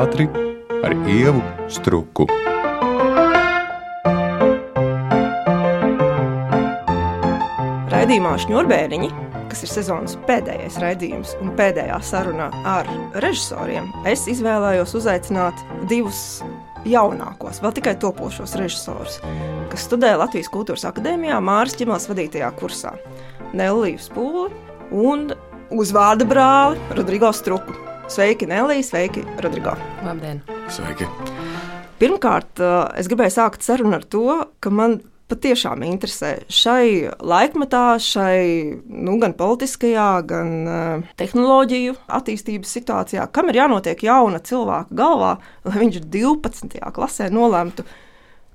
teātri 0.00 0.24
ar 0.80 0.94
ievu 1.12 1.40
struku. 1.68 2.24
Raidījumā 7.90 8.30
Šņurbēriņi, 8.40 9.10
kas 9.50 9.64
ir 9.66 9.72
sezonas 9.74 10.16
pēdējais 10.24 10.78
raidījums 10.80 11.34
un 11.42 11.52
pēdējā 11.58 11.98
saruna 12.06 12.48
ar 12.70 12.88
režisoriem, 13.20 13.90
es 14.08 14.24
izvēlējos 14.32 14.96
uzaicināt 15.02 15.60
divus 15.90 16.40
jaunākos, 16.88 17.60
vēl 17.60 17.76
tikai 17.76 17.98
topošos 18.00 18.56
režisorus, 18.56 19.20
kas 19.68 19.84
studē 19.84 20.14
Latvijas 20.16 20.48
Kultūras 20.54 20.86
Akadēmijā 20.88 21.42
Māras 21.44 21.76
Čimals 21.76 22.08
vadītajā 22.08 22.48
kursā. 22.56 22.96
Neliju 23.52 24.00
Spūli 24.00 24.48
un 24.96 25.28
uzvārda 25.76 26.24
brāli 26.24 26.80
Rodrigo 26.96 27.34
Struku. 27.36 27.89
Sveiki, 28.10 28.46
Nelija, 28.50 28.82
sveiki, 28.82 29.20
Rodrigo. 29.38 29.70
Labdien! 30.02 30.40
Sveiki! 30.66 31.06
Pirmkārt, 32.00 32.58
eh, 32.58 32.72
es 32.98 33.06
gribēju 33.06 33.30
sākt 33.36 33.62
sarunu 33.62 33.94
ar 34.00 34.02
to, 34.02 34.24
ka 34.58 34.72
man 34.74 34.96
patiešām 35.30 35.84
interesē 35.86 36.32
šai 36.50 37.12
laikmetā, 37.22 37.84
šai 38.02 38.80
nu, 38.90 39.14
gan 39.22 39.36
politiskajā, 39.38 40.08
gan 40.26 40.50
uh, 40.66 41.06
tehnoloģiju 41.22 41.94
attīstības 42.18 42.74
situācijā, 42.80 43.28
kam 43.30 43.54
ir 43.54 43.60
jānotiek 43.60 44.02
jauna 44.02 44.42
cilvēka 44.42 44.90
galvā, 44.90 45.36
lai 45.70 45.76
viņš 45.84 46.02
12. 46.10 46.82
klasē 46.98 47.30
nolemtu, 47.30 47.86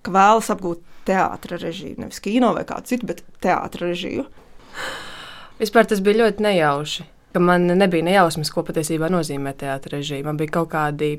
ka 0.04 0.12
vēlas 0.20 0.52
apgūt 0.52 0.84
teātris 1.08 1.64
režiju, 1.64 2.02
nevis 2.04 2.20
kino 2.20 2.52
vai 2.60 2.68
kādu 2.68 2.92
citu, 2.92 3.08
bet 3.08 3.24
teātris 3.40 3.88
režiju. 3.88 4.28
Vispār 5.64 5.88
tas 5.88 6.04
bija 6.04 6.26
ļoti 6.26 6.44
nejauši. 6.44 7.12
Man 7.42 7.68
nebija 7.80 8.06
nejausmas, 8.08 8.52
ko 8.54 8.64
patiesībā 8.68 9.10
nozīmē 9.12 9.56
teātris 9.60 9.98
režija. 10.00 10.26
Man 10.28 10.38
bija 10.40 10.58
kaut 10.60 10.72
kādi 10.74 11.18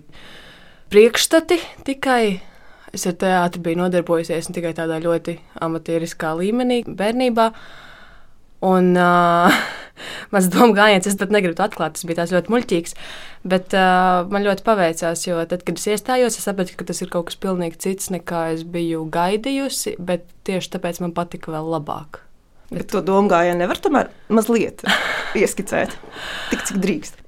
priekšstati 0.92 1.58
tikai 1.86 2.38
Es 2.96 3.04
ar 3.08 3.16
teātri 3.18 3.62
biju 3.64 3.80
nodarbojusies 3.82 4.48
tikai 4.54 4.72
tādā 4.76 4.96
ļoti 5.02 5.36
amatieriskā 5.64 6.30
līmenī, 6.38 6.80
bērnībā. 6.86 7.50
Un 8.66 8.94
uh, 8.96 9.56
mans 10.32 10.48
domu 10.52 10.72
gājiens, 10.76 11.08
es 11.10 11.18
pat 11.20 11.34
negribu 11.34 11.60
atklāt, 11.60 11.98
tas 11.98 12.06
bija 12.08 12.24
ļoti 12.30 12.52
muļķīgs. 12.54 12.96
Bet 13.52 13.76
uh, 13.76 14.22
man 14.32 14.46
ļoti 14.46 14.64
paveicās, 14.66 15.26
jo 15.26 15.42
tad, 15.50 15.66
kad 15.66 15.80
es 15.80 15.88
iestājos, 15.92 16.38
es 16.38 16.48
sapratu, 16.48 16.78
ka 16.78 16.88
tas 16.88 17.02
ir 17.04 17.12
kaut 17.12 17.28
kas 17.30 17.40
pilnīgi 17.42 17.82
cits, 17.84 18.12
nekā 18.14 18.46
es 18.54 18.64
biju 18.64 19.04
gaidījusi. 19.12 19.98
Bet 20.00 20.24
tieši 20.48 20.76
tāpēc 20.78 21.02
man 21.04 21.12
patika 21.16 21.52
vēl 21.52 21.68
labāk. 21.76 22.22
Bet, 22.66 22.80
bet 22.80 22.88
to 22.90 23.02
domu 23.06 23.30
gājienu 23.30 23.60
nevar 23.62 23.78
tomēr 23.78 24.10
mazliet 24.32 24.82
ieskicēt, 25.38 25.94
tik 26.50 26.64
cik 26.66 26.80
drīkst. 26.82 27.20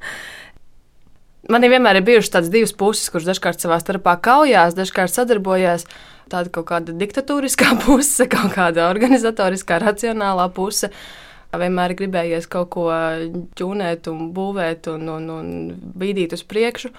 Man 1.49 1.65
vienmēr 1.65 2.01
ir 2.01 2.05
bijušas 2.05 2.33
tādas 2.35 2.51
divas 2.53 2.75
puses, 2.77 3.09
kuras 3.13 3.29
dažkārt 3.29 3.63
savā 3.63 3.79
starpā 3.81 4.19
kaujās, 4.21 4.75
dažkārt 4.77 5.15
sadarbojās. 5.15 5.87
Tāda 6.29 6.51
kaut 6.53 6.67
kāda 6.69 6.93
diktatūriskā 6.93 7.71
puse, 7.85 8.27
kaut 8.29 8.53
kāda 8.57 8.91
organizatoriskā, 8.91 9.79
racionālā 9.85 10.49
puse. 10.53 10.91
Vienmēr 11.49 11.95
gribējies 11.97 12.51
kaut 12.53 12.69
ko 12.75 12.91
ķūnēt, 13.57 14.11
un 14.13 14.27
būvēt 14.37 14.91
un, 14.93 15.07
un, 15.15 15.31
un 15.39 15.49
bīdīt 15.97 16.35
uz 16.37 16.43
priekšu. 16.45 16.93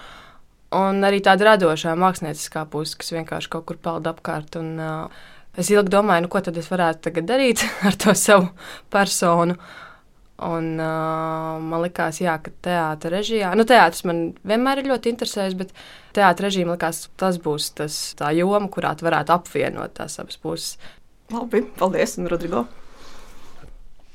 Un 0.80 1.04
arī 1.06 1.20
tāda 1.22 1.52
radošā 1.52 1.92
mākslinieckā 1.98 2.64
puse, 2.72 2.96
kas 2.98 3.12
vienkārši 3.14 3.52
kaut 3.52 3.68
kur 3.68 3.78
peld 3.82 4.08
apkārt. 4.10 4.58
Un, 4.58 4.74
uh, 4.82 5.30
es 5.58 5.70
ilgi 5.72 5.92
domāju, 5.92 6.26
nu, 6.26 6.32
ko 6.32 6.42
tad 6.44 6.58
es 6.60 6.70
varētu 6.70 7.12
darīt 7.26 7.64
ar 7.86 7.98
to 7.98 8.14
savu 8.18 8.50
personu. 8.92 9.58
Un, 10.40 10.70
uh, 10.80 11.58
man 11.60 11.82
liekas, 11.82 12.22
jā, 12.22 12.38
ka 12.40 12.52
teātris 12.64 13.12
režijā, 13.12 13.50
nu, 13.58 13.66
teātris 13.68 14.06
man 14.08 14.22
vienmēr 14.40 14.80
ir 14.80 14.88
ļoti 14.88 15.12
interesējis, 15.12 15.56
bet 15.58 15.74
teātris 16.16 16.48
režīm 16.48 16.72
likās, 16.72 17.02
tas 17.20 17.36
būs 17.44 17.74
tas, 17.76 17.98
tā 18.16 18.32
joma, 18.38 18.70
kurā 18.72 18.94
varētu 18.96 19.36
apvienot 19.36 19.98
tās 20.00 20.16
abas 20.22 20.40
puses. 20.40 20.78
Labi, 21.30 21.60
paldies, 21.76 22.16
un 22.16 22.32
Rodrigo. 22.32 22.64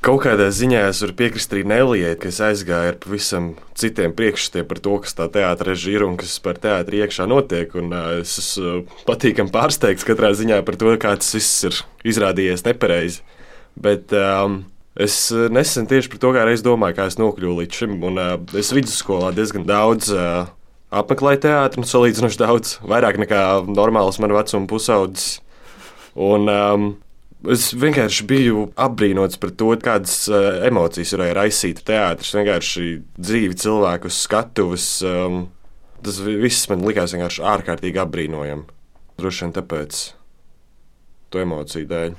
Kaut 0.05 0.21
kādā 0.21 0.51
ziņā 0.53 0.83
es 0.91 0.99
varu 1.01 1.16
piekrist 1.17 1.53
arī 1.55 1.63
Nelijai, 1.66 2.11
ka 2.21 2.29
es 2.29 2.38
aizgāju 2.45 2.91
ar 2.91 2.97
pavisam 3.01 3.47
citiem 3.73 4.11
priekšstatiem 4.13 4.67
par 4.69 4.77
to, 4.85 4.99
kas 5.01 5.17
tā 5.17 5.25
teātris 5.33 5.88
ir 5.89 6.05
un 6.05 6.13
kas 6.21 6.35
par 6.45 6.59
teātri 6.61 6.99
iekšā 7.01 7.25
notiek. 7.25 7.73
Un, 7.81 7.89
uh, 7.89 8.19
es 8.21 8.35
esmu 8.38 8.83
patīkami 9.07 9.49
pārsteigts 9.55 10.05
katrā 10.05 10.29
ziņā 10.38 10.59
par 10.67 10.77
to, 10.77 10.93
kā 11.01 11.16
tas 11.17 11.33
viss 11.33 11.66
ir 11.66 11.79
izrādījies 12.05 12.67
nepareizi. 12.67 13.25
Bet 13.81 14.13
um, 14.13 14.61
Es 14.95 15.27
nesen 15.51 15.89
tieši 15.91 16.07
par 16.07 16.19
to 16.23 16.29
kā 16.31 16.43
reiz 16.47 16.61
domāju, 16.63 16.95
kā 16.95 17.09
es 17.09 17.17
nokļuvu 17.19 17.57
līdz 17.57 17.79
šim. 17.81 17.97
Un, 18.07 18.16
uh, 18.22 18.37
es 18.55 18.69
vidusskolā 18.72 19.33
diezgan 19.35 19.66
daudz 19.67 20.07
uh, 20.13 20.45
apmeklēju 20.95 21.41
teātru, 21.43 21.81
nu, 21.83 21.89
salīdzinoši 21.89 22.39
daudz, 22.39 22.77
vairāk 22.79 23.19
nekā 23.19 23.41
normāls 23.67 24.22
man 24.23 24.31
vecuma 24.37 24.69
pusaudzis. 24.72 25.41
Un, 26.16 26.47
um, 26.47 26.87
es 27.53 27.69
vienkārši 27.78 28.28
biju 28.29 28.67
apbrīnots 28.79 29.39
par 29.41 29.53
to, 29.57 29.72
kādas 29.81 30.17
uh, 30.31 30.61
emocijas 30.67 31.16
varēja 31.16 31.38
raisīt 31.39 31.81
teātris. 31.88 32.35
Vienkārši 32.38 32.88
dzīvi 33.19 33.57
cilvēku 33.61 34.11
skatuves. 34.13 34.88
Um, 35.06 35.47
tas 36.05 36.22
viss 36.23 36.69
man 36.72 36.85
likās 36.85 37.16
vienkārši 37.16 37.44
ārkārtīgi 37.55 38.01
apbrīnojami. 38.03 38.67
Droši 39.19 39.45
vien 39.45 39.55
tāpēc, 39.55 40.00
to 41.31 41.44
emociju 41.44 41.89
dēļ. 41.91 42.17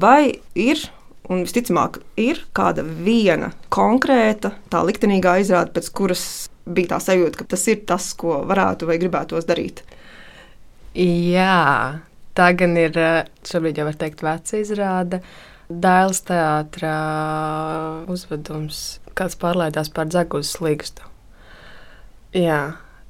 Vai 0.00 0.20
ir 0.56 0.80
Un 1.26 1.42
visticamāk, 1.42 1.98
ir 2.22 2.38
kāda 2.54 2.84
viena 2.86 3.48
konkrēta, 3.74 4.52
tā 4.70 4.82
liktenīgā 4.86 5.40
izrāde, 5.42 5.72
pēc 5.74 5.88
kuras 5.98 6.22
bija 6.70 6.94
tā 6.94 7.00
sajūta, 7.02 7.40
ka 7.40 7.46
tas 7.50 7.64
ir 7.72 7.80
tas, 7.88 8.12
ko 8.14 8.44
varētu 8.46 8.86
vai 8.86 8.98
gribētos 9.02 9.48
darīt. 9.48 9.82
Jā, 10.94 11.98
tā 12.36 12.50
gan 12.58 12.76
ir 12.80 12.96
šobrīd 13.46 13.80
jau 13.80 13.86
var 13.88 13.98
teikt, 14.00 14.24
veca 14.26 14.60
izrāde. 14.60 15.20
Dēls 15.66 16.22
teātrā 16.28 16.96
uzvedums, 18.12 19.00
kāds 19.18 19.38
pārlaidās 19.40 19.90
pār 19.90 20.06
dzegūzes 20.12 20.60
līgstu. 20.62 21.08
Jā, 22.36 22.60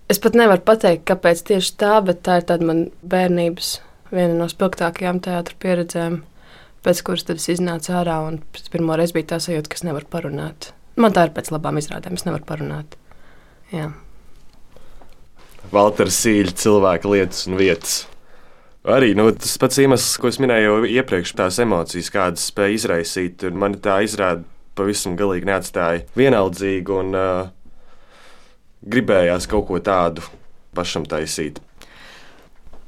es 0.09 0.23
pat 0.23 0.39
nevaru 0.39 0.65
pateikt, 0.65 1.05
kāpēc 1.11 1.43
tieši 1.51 1.75
tā, 1.83 1.99
bet 2.07 2.23
tā 2.25 2.39
ir 2.41 2.49
tāda 2.49 2.71
man 2.71 2.87
bērnības 3.05 3.75
viena 4.15 4.39
no 4.39 4.49
spilgtākajām 4.49 5.21
teātras 5.27 5.61
pieredzēm 5.61 6.23
pēc 6.87 7.03
kuras 7.07 7.27
tad 7.27 7.41
es 7.41 7.49
iznācu 7.51 7.95
ārā 7.99 8.21
un 8.29 8.41
pirmo 8.71 8.97
reizi 8.99 9.17
bija 9.17 9.33
tā 9.35 9.41
sajūta, 9.43 9.71
ka 9.71 9.81
es 9.81 9.87
nevaru 9.87 10.07
parunāt. 10.11 10.71
Man 11.01 11.15
tā 11.17 11.27
ir 11.27 11.35
pēc 11.37 11.51
labām 11.53 11.81
izrādēm, 11.81 12.17
es 12.17 12.27
nevaru 12.29 12.47
parunāt. 12.49 12.95
Jā. 13.75 13.91
Valters 15.73 16.21
Sīļa 16.23 16.55
cilvēka 16.63 17.11
lietas 17.11 17.49
un 17.51 17.59
vietas. 17.59 18.05
Arī 18.87 19.17
nu, 19.19 19.27
tas 19.35 19.57
pats 19.59 19.81
iemesls, 19.83 20.13
ko 20.23 20.31
es 20.31 20.37
minēju 20.39 20.67
jau 20.69 20.87
iepriekš, 20.87 21.33
tās 21.35 21.57
emocijas, 21.59 22.11
kādas 22.15 22.45
spēja 22.53 22.77
izraisīt. 22.77 23.43
Man 23.51 23.75
tā 23.83 23.99
izrāda 24.07 24.45
pavisam 24.79 25.17
galīgi 25.19 25.49
neatstāja 25.49 26.05
vienaldzīgu 26.15 26.99
un 27.01 27.17
uh, 27.19 27.49
gribējās 28.87 29.49
kaut 29.51 29.67
ko 29.73 29.81
tādu 29.83 30.23
pašam 30.77 31.07
taisīt. 31.09 31.59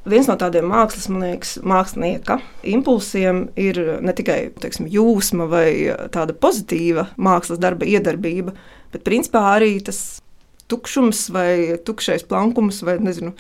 Viens 0.08 0.28
no 0.31 0.38
tādiem 0.41 0.70
mākslas, 0.70 1.08
man 1.10 1.26
liekas, 1.26 1.56
mākslinieka 1.66 2.38
impulsiem 2.70 3.48
ir 3.58 3.81
ne 4.00 4.14
tikai 4.16 4.38
teiksim, 4.62 4.87
jūsma 4.88 5.48
vai 5.50 5.66
tāda 6.14 6.32
pozitīva 6.32 7.08
mākslas 7.19 7.58
darba 7.60 7.88
iedarbība, 7.88 8.54
bet 8.94 9.04
principā 9.04 9.42
arī 9.56 9.75
tas 9.84 10.22
tukšums 10.70 11.26
vai 11.34 11.50
tukšais 11.84 12.25
plankums 12.28 12.81
vai 12.87 13.00
nezinu, 13.03 13.34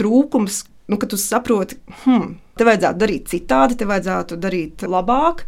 trūkums. 0.00 0.64
Nu, 0.90 0.98
kad 0.98 1.12
tu 1.12 1.16
saproti, 1.20 1.76
hmm, 2.02 2.32
te 2.58 2.66
vajadzētu 2.66 2.98
darīt 2.98 3.28
citādi, 3.30 3.76
te 3.78 3.86
vajadzētu 3.86 4.38
darīt 4.42 4.82
labāk. 4.90 5.44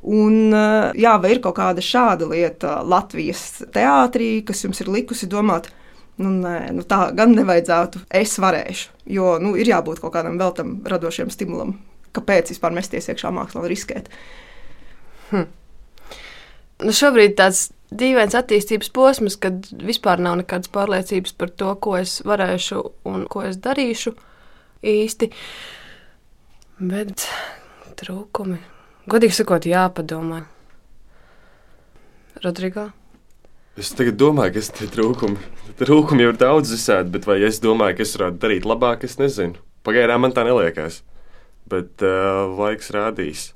Un, 0.00 0.54
jā, 0.96 1.12
vai 1.20 1.34
ir 1.34 1.42
kaut 1.44 1.58
kāda 1.58 1.84
šāda 1.84 2.24
lieta 2.30 2.78
Latvijas 2.88 3.60
teātrī, 3.74 4.38
kas 4.48 4.64
jums 4.64 4.80
ir 4.80 4.88
likusi 4.88 5.28
domāt, 5.28 5.68
nu, 6.22 6.32
nē, 6.32 6.54
nu, 6.78 6.84
tā 6.88 7.10
gan 7.16 7.36
nevajadzētu. 7.36 8.06
Es 8.22 8.38
varēšu, 8.40 8.94
jo 9.18 9.34
nu, 9.42 9.52
ir 9.60 9.68
jābūt 9.68 10.00
kaut 10.00 10.14
kādam 10.14 10.40
vēl 10.40 10.56
tam 10.56 10.72
radošam 10.88 11.28
stimulam. 11.34 11.76
Kāpēc 12.16 12.54
vispār 12.54 12.72
mesties 12.72 13.10
iekšā 13.12 13.34
mākslā 13.36 13.60
un 13.60 13.68
riskēt? 13.70 14.08
Hm. 15.34 15.44
Nu, 16.86 16.96
šobrīd 16.96 17.36
tāds 17.36 17.66
dīvains 17.92 18.38
attīstības 18.38 18.88
posms, 18.96 19.36
kad 19.36 19.68
vispār 19.84 20.24
nav 20.24 20.40
nekādas 20.40 20.72
pārliecības 20.72 21.36
par 21.36 21.52
to, 21.52 21.76
ko 21.84 22.00
es 22.00 22.22
varēšu 22.24 22.82
un 23.12 23.28
ko 23.28 23.44
es 23.50 23.60
darīšu 23.60 24.16
īsti. 24.86 25.30
Bet 26.80 27.26
trūkumi, 28.00 28.56
godīgi 29.10 29.36
sakot, 29.36 29.68
jāpadomā. 29.68 30.44
Rodrigo? 32.40 32.88
Es 33.80 33.92
tagad 33.96 34.16
domāju, 34.20 34.54
ka 34.56 34.62
tas 34.64 34.82
ir 34.84 34.90
trūkumi. 34.92 35.38
Trūkumi 35.80 36.24
jau 36.24 36.32
ir 36.32 36.38
daudz 36.40 36.72
visādi, 36.74 37.12
bet 37.14 37.28
vai 37.28 37.38
es 37.46 37.60
domāju, 37.62 37.98
ka 37.98 38.04
es 38.04 38.16
varētu 38.16 38.40
darīt 38.42 38.68
labāk, 38.68 39.04
es 39.08 39.16
nezinu. 39.20 39.60
Pagaidām 39.86 40.24
man 40.24 40.34
tā 40.36 40.44
neliekas. 40.44 41.00
Bet 41.70 42.02
uh, 42.04 42.48
laiks 42.58 42.90
rādīs. 42.96 43.50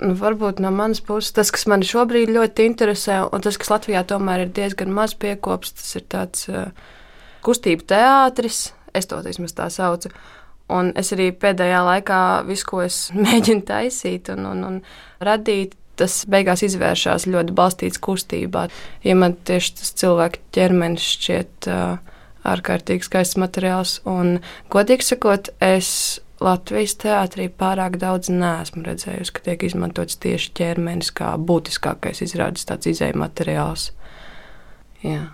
Nu, 0.00 0.14
varbūt 0.18 0.58
no 0.62 0.72
manas 0.74 1.02
puses 1.04 1.34
tas, 1.36 1.52
kas 1.54 1.68
man 1.70 1.84
šobrīd 1.86 2.32
ļoti 2.34 2.66
interesē, 2.70 3.20
un 3.30 3.44
tas, 3.44 3.58
kas 3.60 3.70
Latvijā 3.70 4.02
tomēr 4.10 4.46
ir 4.46 4.54
diezgan 4.56 4.90
maz 4.94 5.14
piekops, 5.14 5.74
tas 5.78 5.94
ir 6.00 6.06
tāds 6.10 6.48
uh, 6.50 6.72
kustību 7.46 7.86
teātris. 7.92 8.72
Es 8.94 9.08
to 9.10 9.20
vismaz 9.24 9.56
tā 9.56 9.68
saucu. 9.72 10.12
Un 10.72 10.92
es 10.96 11.12
arī 11.12 11.28
pēdējā 11.36 11.80
laikā 11.84 12.20
visu, 12.48 12.68
ko 12.70 12.84
es 12.84 13.08
mēģinu 13.26 13.66
taisīt 13.68 14.30
un, 14.34 14.46
un, 14.52 14.64
un 14.68 14.80
radīt, 15.24 15.76
tas 15.98 16.24
beigās 16.30 16.64
izvēršas 16.66 17.28
ļoti 17.30 17.54
balstīts 17.54 18.00
kustībā. 18.02 18.66
Ja 19.06 19.14
man 19.18 19.36
tieši 19.46 19.76
tas 19.78 19.94
cilvēka 20.00 20.42
ķermenis 20.56 21.06
šķiet 21.14 21.68
uh, 21.70 22.00
ārkārtīgi 22.44 23.06
skaists 23.06 23.38
materiāls, 23.40 23.98
un 24.08 24.38
godīgi 24.74 25.06
sakot, 25.12 25.52
es 25.62 26.20
Latvijas 26.44 26.96
teātrī 27.00 27.46
pārāk 27.48 27.96
daudz 28.02 28.28
neesmu 28.32 28.82
redzējusi, 28.84 29.32
ka 29.36 29.44
tiek 29.46 29.62
izmantots 29.68 30.18
tieši 30.20 30.50
ķermenis 30.58 31.12
kā 31.14 31.30
būtiskākais 31.38 32.24
izrādes 32.26 32.66
izējuma 32.90 33.28
materiāls. 33.28 33.92
Jā. 35.04 35.28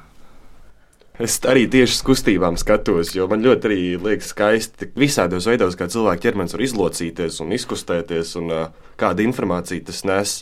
Es 1.20 1.34
arī 1.44 1.66
tieši 1.68 1.98
uz 1.98 2.04
kustībām 2.06 2.56
skatos, 2.56 3.10
jo 3.12 3.26
man 3.28 3.42
ļoti 3.44 3.68
arī 3.68 3.80
liekas 4.00 4.30
skaisti 4.32 4.88
visādos 4.96 5.44
veidos, 5.50 5.74
kā 5.76 5.84
cilvēka 5.92 6.22
ķermenis 6.24 6.54
var 6.56 6.62
izlocīties 6.64 7.42
un 7.44 7.52
izkustēties, 7.52 8.30
un 8.40 8.54
uh, 8.54 8.62
kāda 9.00 9.20
informācija 9.26 9.84
tas 9.84 10.00
nes. 10.08 10.38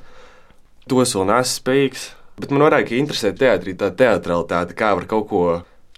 Tos 0.88 1.16
vēl 1.16 1.26
nesu 1.32 1.56
spējīgs. 1.58 2.04
Bet 2.38 2.54
man 2.54 2.62
vairāk 2.62 2.92
interesē 2.94 3.32
teātrī 3.34 3.74
tā 3.74 3.88
teatralitāte, 3.90 4.76
kā 4.78 4.92
var 4.94 5.08
kaut 5.10 5.26
ko 5.32 5.42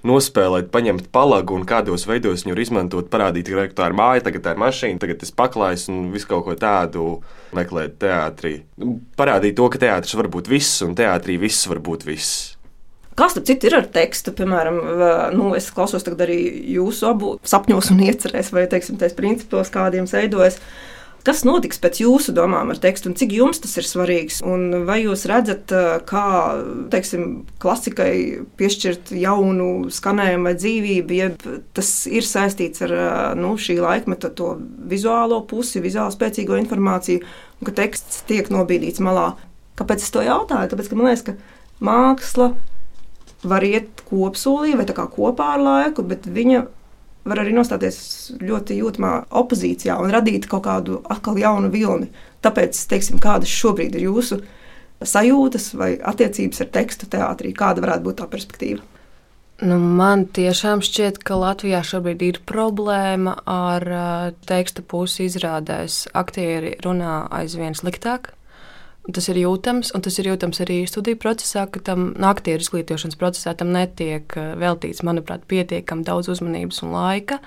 nospēlēt, 0.08 0.70
paņemt 0.72 1.10
palagu 1.12 1.58
un 1.58 1.66
kādos 1.68 2.06
veidos 2.08 2.46
viņu 2.46 2.56
izmantot, 2.64 3.10
parādīt, 3.12 3.50
ka 3.52 3.82
tā 3.82 3.90
ir 3.90 3.96
māja, 3.98 4.22
tagad 4.30 4.46
tā 4.46 4.54
ir 4.54 4.62
mašīna, 4.62 5.00
tagad 5.02 5.20
tas 5.20 5.34
paklājs 5.36 5.90
un 5.92 6.06
visu 6.14 6.30
kaut 6.30 6.46
ko 6.46 6.56
tādu 6.56 7.10
meklēt 7.56 7.98
teātrī. 8.00 8.54
Parādīt 9.20 9.58
to, 9.60 9.68
ka 9.68 9.82
teātris 9.84 10.16
var 10.16 10.30
būt 10.32 10.48
viss 10.48 10.80
un 10.86 10.96
teātrī 10.96 11.36
viss 11.44 11.68
var 11.68 11.82
būt 11.84 12.08
viss. 12.08 12.54
Kas 13.20 13.34
tam 13.36 13.44
citu 13.44 13.68
ir 13.68 13.74
ar 13.76 13.88
tekstu? 13.92 14.32
Piemēram, 14.32 14.78
nu, 15.36 15.50
es 15.58 15.66
klausos 15.76 16.06
arī 16.08 16.38
jūsu 16.72 17.10
abu 17.10 17.34
sapņos 17.44 17.90
un 17.92 18.06
iecerēs, 18.06 18.48
vai 18.56 18.64
teiksim, 18.70 18.96
tais 19.00 19.12
principos, 19.16 19.68
kādiem 19.74 20.08
veidojas. 20.08 20.56
Kas 21.20 21.42
notiks 21.44 21.76
pēc 21.76 21.98
jūsu 22.00 22.32
domām 22.32 22.70
ar 22.72 22.78
tekstu, 22.80 23.10
un 23.10 23.16
cik 23.20 23.34
jums 23.36 23.60
tas 23.60 23.74
ir 23.76 23.84
svarīgs? 23.84 24.38
Un 24.40 24.86
vai 24.88 25.02
jūs 25.02 25.26
redzat, 25.28 25.68
kā 26.08 26.24
teiksim, 26.94 27.26
klasikai 27.60 28.14
piešķirt 28.56 29.12
jaunu 29.20 29.90
skanējumu 29.92 30.48
vai 30.48 30.54
dzīvību, 30.56 31.18
ja 31.18 31.28
tas 31.76 31.92
ir 32.08 32.24
saistīts 32.24 32.86
ar 32.88 32.96
nu, 33.36 33.52
šī 33.60 33.76
laikmeta 33.82 34.32
to 34.32 34.54
vizuālo 34.88 35.42
pusi, 35.44 35.84
vizuāli 35.84 36.16
spēcīgo 36.16 36.56
informāciju, 36.62 37.20
un 37.60 37.68
ka 37.68 37.76
teksts 37.84 38.24
tiek 38.30 38.48
nobīdīts 38.48 39.04
malā? 39.04 39.34
Kāpēc 39.76 40.08
es 40.08 40.16
to 40.16 40.24
jautāju? 40.24 40.72
Tāpēc, 40.72 40.88
ka 40.88 40.96
man 40.96 41.12
liekas, 41.12 41.28
ka 41.28 41.36
māksla 41.84 42.54
var 43.42 43.64
iet 43.64 44.02
kopsolī 44.08 44.76
vai 44.76 44.86
kopā 44.86 45.54
ar 45.54 45.64
laiku, 45.64 46.02
bet 46.02 46.26
viņa 46.26 46.64
var 47.28 47.42
arī 47.42 47.52
nostāties 47.54 48.32
ļoti 48.40 48.78
jūtamā 48.80 49.12
opozīcijā 49.40 49.98
un 50.00 50.12
radīt 50.12 50.48
kaut 50.48 50.64
kādu 50.64 51.00
atkal 51.12 51.38
jaunu 51.38 51.70
vilni. 51.72 52.10
Tāpēc, 52.44 52.78
teiksim, 52.88 53.20
kādas 53.20 53.52
šobrīd 53.52 53.96
ir 53.96 54.08
jūsu 54.08 54.40
sajūtas 55.04 55.74
vai 55.76 55.94
attiecības 55.96 56.64
ar 56.64 56.72
tekstu 56.72 57.08
teātrī, 57.12 57.52
kāda 57.56 57.84
varētu 57.84 58.08
būt 58.08 58.20
tā 58.20 58.28
perspektīva? 58.30 58.84
Nu, 59.60 59.76
man 59.76 60.24
tiešām 60.32 60.80
šķiet, 60.80 61.18
ka 61.20 61.36
Latvijā 61.36 61.82
šobrīd 61.84 62.22
ir 62.24 62.38
problēma 62.48 63.34
ar 63.44 63.84
teksta 64.48 64.80
pusi 64.80 65.26
izrādēs. 65.28 66.06
Aktieri 66.16 66.78
runā 66.80 67.26
aizvien 67.28 67.76
sliktāk. 67.76 68.32
Tas 69.08 69.30
ir 69.32 69.38
jūtams, 69.40 69.94
un 69.96 70.02
tas 70.04 70.18
ir 70.20 70.28
jūtams 70.28 70.60
arī 70.60 70.82
studiju 70.88 71.16
procesā, 71.22 71.64
ka 71.72 71.80
tam 71.84 72.10
aktieru 72.28 72.60
izglītošanas 72.60 73.16
procesā 73.20 73.54
tam 73.56 73.72
netiek 73.72 74.36
eh, 74.36 74.50
veltīts, 74.60 75.00
manuprāt, 75.06 75.46
pietiekami 75.50 76.04
daudz 76.06 76.28
uzmanības 76.34 76.82
un 76.84 76.92
laika. 76.94 77.40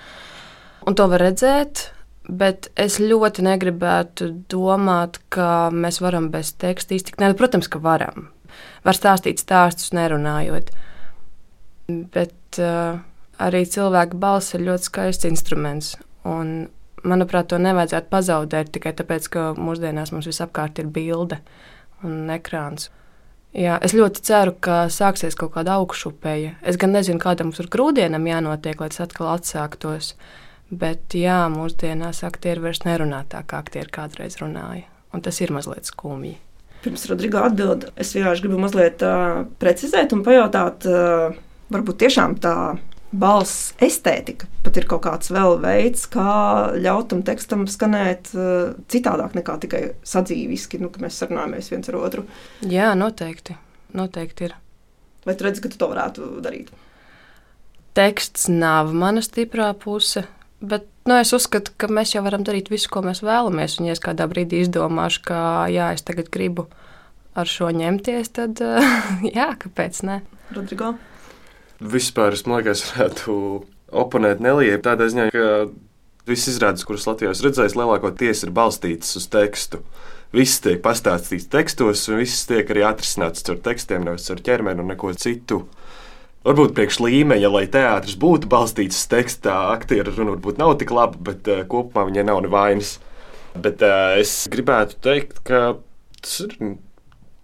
Un 0.90 0.98
to 0.98 1.06
var 1.12 1.22
redzēt, 1.24 1.86
bet 2.28 2.72
es 2.80 2.98
ļoti 3.00 3.46
negribētu 3.46 4.32
domāt, 4.52 5.22
ka 5.32 5.70
mēs 5.72 6.02
varam 6.04 6.32
bez 6.34 6.56
teksta 6.60 6.98
iztikt. 6.98 7.22
Nē, 7.22 7.32
protams, 7.40 7.70
ka 7.72 7.80
varam. 7.84 8.32
Var 8.84 8.98
stāstīt 8.98 9.40
stāstus, 9.40 9.94
nerunājot. 9.96 10.74
Bet 11.88 12.60
uh, 12.60 13.00
arī 13.44 13.64
cilvēka 13.70 14.20
balss 14.20 14.58
ir 14.58 14.66
ļoti 14.68 14.90
skaists 14.90 15.30
instruments. 15.30 15.94
Un 16.28 16.68
manuprāt, 17.08 17.50
to 17.52 17.60
nevajadzētu 17.62 18.12
pazaudēt 18.12 18.74
tikai 18.76 18.94
tāpēc, 18.98 19.30
ka 19.32 19.46
mūsdienās 19.60 20.14
mums 20.14 20.28
visapkārt 20.30 20.82
ir 20.82 20.92
bilde 20.94 21.40
un 22.04 22.32
ekrāns. 22.34 22.90
Jā, 23.54 23.76
es 23.86 23.94
ļoti 23.94 24.24
ceru, 24.26 24.56
ka 24.66 24.88
sāksies 24.90 25.38
kaut 25.38 25.54
kāda 25.54 25.76
augšupeja. 25.78 26.56
Es 26.66 26.80
gan 26.82 26.96
nezinu, 26.96 27.22
kādam 27.22 27.52
tur 27.54 27.70
grūdienam 27.70 28.26
jānotiek, 28.26 28.80
lai 28.82 28.90
tas 28.90 29.04
atkal 29.06 29.30
atsāktos. 29.36 30.16
Bet 30.74 31.14
jā, 31.14 31.44
mūsdienās 31.54 32.24
aktieri 32.26 32.64
vairs 32.64 32.82
nerunā 32.88 33.22
tā, 33.30 33.44
kā 33.46 33.60
aktieri 33.62 33.94
kādreiz 33.94 34.40
runāja. 34.42 34.88
Un 35.14 35.22
tas 35.22 35.38
ir 35.44 35.54
mazliet 35.54 35.86
skumji. 35.86 36.40
Pirms 36.84 37.06
Rodrigo 37.08 37.44
atbild, 37.46 37.86
es 37.96 38.16
vienkārši 38.16 38.44
gribu 38.44 38.58
mazliet 38.64 39.04
uh, 39.06 39.44
precizēt 39.62 40.16
un 40.18 40.24
pajautāt, 40.26 40.88
uh, 40.90 41.38
varbūt 41.72 42.02
tiešām 42.02 42.40
tā 42.44 42.56
balss 43.14 43.72
estētika 43.84 44.50
pat 44.64 44.80
ir 44.80 44.88
kaut 44.90 45.04
kāds 45.06 45.32
vēl 45.34 45.58
veids, 45.62 46.06
kā 46.12 46.74
ļaut 46.80 47.12
tam 47.12 47.22
tekstam 47.28 47.66
skanēt 47.70 48.32
uh, 48.36 48.74
citādāk 48.92 49.36
nekā 49.38 49.58
tikai 49.66 49.82
sadzīviski, 50.08 50.80
nu, 50.82 50.90
ka 50.94 51.04
mēs 51.04 51.20
sarunājamies 51.22 51.70
viens 51.74 51.92
ar 51.92 52.00
otru. 52.00 52.26
Jā, 52.66 52.94
noteikti. 52.98 53.58
noteikti 53.94 54.48
ir. 54.50 54.56
Vai 55.28 55.36
tu 55.38 55.48
redzi, 55.48 55.64
ka 55.64 55.72
tu 55.72 55.80
to 55.80 55.92
varētu 55.92 56.32
darīt? 56.44 56.72
Teksts 57.94 58.50
nav 58.50 58.96
mana 58.98 59.22
stiprā 59.24 59.70
puse. 59.78 60.26
Bet 60.64 60.88
nu, 61.06 61.20
es 61.20 61.34
uzskatu, 61.36 61.76
ka 61.78 61.92
mēs 61.92 62.16
jau 62.16 62.24
varam 62.26 62.46
darīt 62.48 62.72
visu, 62.72 62.90
ko 62.92 63.04
mēs 63.06 63.22
vēlamies. 63.24 63.78
Un, 63.80 63.92
ja 63.92 63.96
es 63.96 64.04
kādā 64.04 64.26
brīdī 64.32 64.64
izdomāšu, 64.64 65.26
ka 65.28 65.40
jā, 65.72 65.92
es 65.94 66.08
tagad 66.08 66.32
gribu 66.34 66.70
ar 67.38 67.50
šo 67.50 67.70
ņemties, 67.76 68.34
tad 68.34 68.64
jā, 69.38 69.50
kāpēc 69.60 70.06
ne? 70.08 70.22
Rodrigo 70.56 70.96
vispār 71.84 72.38
es 72.38 72.46
liekas, 72.48 72.84
varētu 72.92 73.36
oponēt 73.94 74.42
Nelijai 74.44 74.80
tādā 74.84 75.08
ziņā, 75.12 75.30
ka 75.34 75.48
visas 76.30 76.56
izrādes, 76.56 76.86
kuras 76.88 77.06
Latvijā 77.10 77.34
esmu 77.34 77.50
redzējis, 77.50 77.78
lielākoties 77.78 78.44
ir 78.46 78.54
balstītas 78.56 79.16
uz 79.20 79.30
tekstu. 79.32 79.84
Viss 80.34 80.64
tiek 80.64 80.80
pastāstīts 80.82 81.50
tekstos, 81.54 82.08
un 82.10 82.24
viss 82.24 82.48
tiek 82.50 82.70
arī 82.74 82.86
atrisināts 82.88 83.46
ar 83.54 83.60
tekstiem, 83.68 84.08
nevis 84.08 84.32
ar 84.34 84.42
ķermeni 84.42 84.82
un 84.82 84.90
neko 84.90 85.14
citu. 85.20 85.62
Varbūt 86.44 86.74
priekš 86.76 87.00
līmeņa, 87.06 87.52
lai 87.54 87.68
teātris 87.72 88.18
būtu 88.20 88.50
balstīts 88.52 88.98
uz 88.98 89.10
tekstā, 89.12 89.54
aktieru 89.76 90.12
runa 90.16 90.34
varbūt 90.34 90.60
nav 90.60 90.74
tik 90.82 90.92
laba, 90.92 91.20
bet 91.30 91.48
uh, 91.48 91.62
kopumā 91.70 92.08
viņai 92.10 92.26
nav 92.28 92.42
nevainas. 92.44 92.98
Bet 93.54 93.86
uh, 93.86 94.18
es 94.20 94.34
gribētu 94.52 94.98
teikt, 95.06 95.40
ka 95.48 95.78
tas 96.20 96.40
ir 96.44 96.58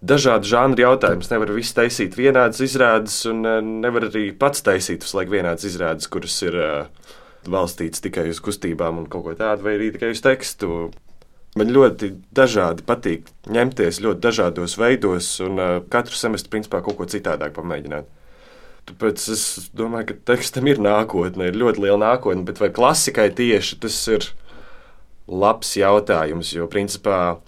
dažādu 0.00 0.48
žanru 0.48 0.84
jautājumus. 0.84 1.30
Nevar 1.32 1.52
visu 1.54 1.76
taisīt 1.76 2.16
vienādas 2.18 2.62
izrādes, 2.64 3.20
un 3.30 3.44
eh, 3.46 3.60
nevar 3.84 4.08
arī 4.08 4.30
pats 4.36 4.64
taisīt 4.66 5.04
uz 5.06 5.14
laiku 5.16 5.36
vienādas 5.36 5.66
izrādes, 5.68 6.08
kuras 6.10 6.36
ir 6.46 6.56
uh, 6.56 7.12
balstītas 7.48 8.02
tikai 8.04 8.28
uz 8.32 8.40
kustībām 8.44 9.02
un 9.02 9.08
kaut 9.10 9.26
ko 9.26 9.36
tādu, 9.38 9.66
vai 9.66 9.76
arī 9.78 9.90
tikai 9.94 10.12
uz 10.14 10.22
tekstu. 10.24 10.90
Man 11.58 11.72
ļoti 11.74 12.12
dažādi 12.36 12.84
patīk 12.86 13.26
ņemties 13.50 13.98
ļoti 14.04 14.22
dažādos 14.22 14.76
veidos, 14.80 15.34
un 15.44 15.60
uh, 15.60 15.76
katru 15.92 16.16
semestru 16.16 16.54
principā 16.54 16.82
kaut 16.84 16.98
ko 17.00 17.08
citādāk 17.10 17.56
pamēģināt. 17.56 18.08
Tāpēc 18.90 19.24
es 19.34 19.70
domāju, 19.76 20.10
ka 20.10 20.32
tekstam 20.32 20.66
ir 20.70 20.80
nākotne, 20.82 21.50
ir 21.50 21.58
ļoti 21.58 21.84
liela 21.84 22.00
nākotne, 22.14 22.46
bet 22.48 22.62
vai 22.62 22.70
klasikai 22.74 23.28
tieši 23.36 23.76
tas 23.82 23.98
ir 24.10 24.24
labs 25.30 25.76
jautājums, 25.78 26.54
jo 26.56 26.66
principā 26.70 27.38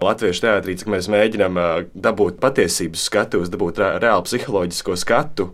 Latviešu 0.00 0.46
teātrī, 0.46 0.74
cik 0.80 0.88
mēs 0.92 1.10
mēģinām 1.12 1.58
dabūt 1.92 2.38
patiesības 2.40 3.02
skatu, 3.10 3.42
dabūt 3.52 3.82
reālu 4.00 4.24
psiholoģisko 4.24 4.96
skatu, 4.96 5.50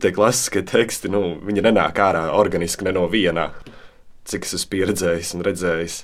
tie 0.00 0.12
klasiskie 0.16 0.62
teksti, 0.64 1.10
nu, 1.12 1.22
viņi 1.44 1.66
nenāk 1.68 2.00
ārā 2.00 2.24
organiski 2.38 2.86
ne 2.88 2.94
no 2.96 3.04
vienā, 3.12 3.50
cik 4.28 4.48
es 4.48 4.56
esmu 4.56 4.72
pieredzējis 4.72 5.34
un 5.36 5.44
redzējis. 5.46 5.98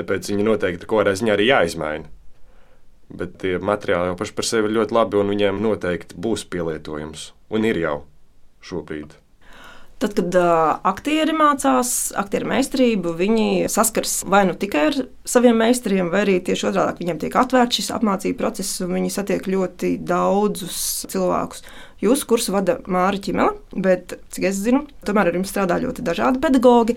Tāpēc 0.00 0.32
viņi 0.32 0.46
noteikti 0.46 0.88
kaut 0.88 1.04
kādā 1.04 1.14
ziņā 1.18 1.36
arī 1.36 1.48
jāizmaina. 1.50 2.10
Bet 3.10 3.40
tie 3.42 3.56
materiāli 3.58 4.12
jau 4.12 4.18
paši 4.20 4.36
par 4.36 4.46
sevi 4.46 4.70
ir 4.70 4.76
ļoti 4.78 4.94
labi, 4.94 5.18
un 5.18 5.32
viņiem 5.32 5.62
noteikti 5.62 6.18
būs 6.18 6.46
pielietojums. 6.50 7.30
Un 7.50 7.66
ir 7.66 7.80
jau 7.82 7.96
šobrīd. 8.62 9.16
Tad, 10.00 10.14
kad 10.16 10.36
aktieri 10.88 11.34
mācās 11.36 11.90
aktieru 12.16 12.48
meistarību, 12.48 13.12
viņi 13.18 13.66
saskars 13.68 14.22
vai 14.24 14.46
nu 14.48 14.54
tikai 14.56 14.86
ar 14.88 14.96
saviem 15.28 15.60
meistariem, 15.60 16.08
vai 16.08 16.22
arī 16.24 16.38
tieši 16.46 16.70
otrādi 16.70 17.04
viņiem 17.04 17.20
tiek 17.20 17.36
atvērts 17.36 17.82
šis 17.82 17.92
apmācību 17.98 18.38
process, 18.40 18.80
un 18.80 18.94
viņi 18.96 19.12
satiek 19.12 19.44
ļoti 19.44 19.98
daudzus 20.08 20.80
cilvēkus. 21.12 21.66
Jūsu 22.00 22.30
kursu 22.32 22.56
vada 22.56 22.78
Māra 22.88 23.20
Čimela, 23.20 23.52
bet, 23.76 24.16
cik 24.32 24.48
es 24.48 24.62
zinu, 24.64 24.86
tomēr 25.04 25.28
ar 25.28 25.36
jums 25.36 25.52
strādā 25.52 25.76
ļoti 25.84 26.06
dažādi 26.06 26.40
pedagoģi. 26.40 26.96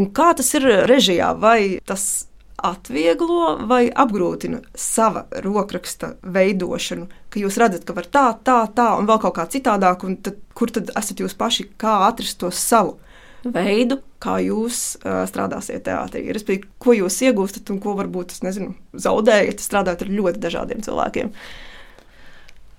Un 0.00 0.08
kā 0.16 0.32
tas 0.38 0.48
ir 0.56 0.64
režijā? 0.88 1.34
Vai 1.36 1.82
tas 1.84 2.24
atvieglo 2.64 3.66
vai 3.68 3.88
apgrūtina 3.90 4.62
sava 4.78 5.26
rokraksta 5.44 6.14
veidošanu, 6.24 7.10
ka 7.34 7.42
jūs 7.42 7.58
redzat, 7.58 7.82
ka 7.86 7.96
var 7.96 8.06
tā, 8.06 8.26
tā, 8.46 8.60
tā 8.70 8.92
un 8.98 9.08
vēl 9.10 9.18
kaut 9.24 9.34
kā 9.38 9.48
citādāk, 9.50 10.06
un 10.06 10.18
tad, 10.22 10.38
kur 10.54 10.70
tad 10.70 10.92
esat 10.94 11.22
jūs 11.22 11.34
paši, 11.38 11.66
kā 11.80 12.04
atrast 12.06 12.38
to 12.38 12.52
savu 12.54 12.94
veidu, 13.44 13.98
kā 14.22 14.38
jūs 14.40 14.80
uh, 15.02 15.24
strādāsiet 15.28 15.84
teātrī. 15.88 16.24
Respektīvi, 16.32 16.70
ko 16.80 16.94
jūs 16.96 17.20
iegūstat 17.26 17.72
un 17.74 17.80
ko 17.82 17.96
varbūt 17.98 18.38
nezinu, 18.44 18.72
zaudējat, 18.96 19.60
strādājot 19.60 20.06
ar 20.06 20.12
ļoti 20.20 20.42
dažādiem 20.46 20.84
cilvēkiem. 20.86 21.32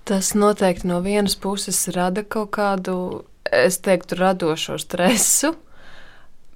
Tas 0.06 0.32
noteikti 0.38 0.88
no 0.88 1.00
vienas 1.04 1.36
puses 1.38 1.78
rada 1.94 2.22
kaut 2.22 2.52
kādu, 2.56 2.96
es 3.50 3.78
teiktu, 3.82 4.18
radošo 4.18 4.78
stresu. 4.82 5.52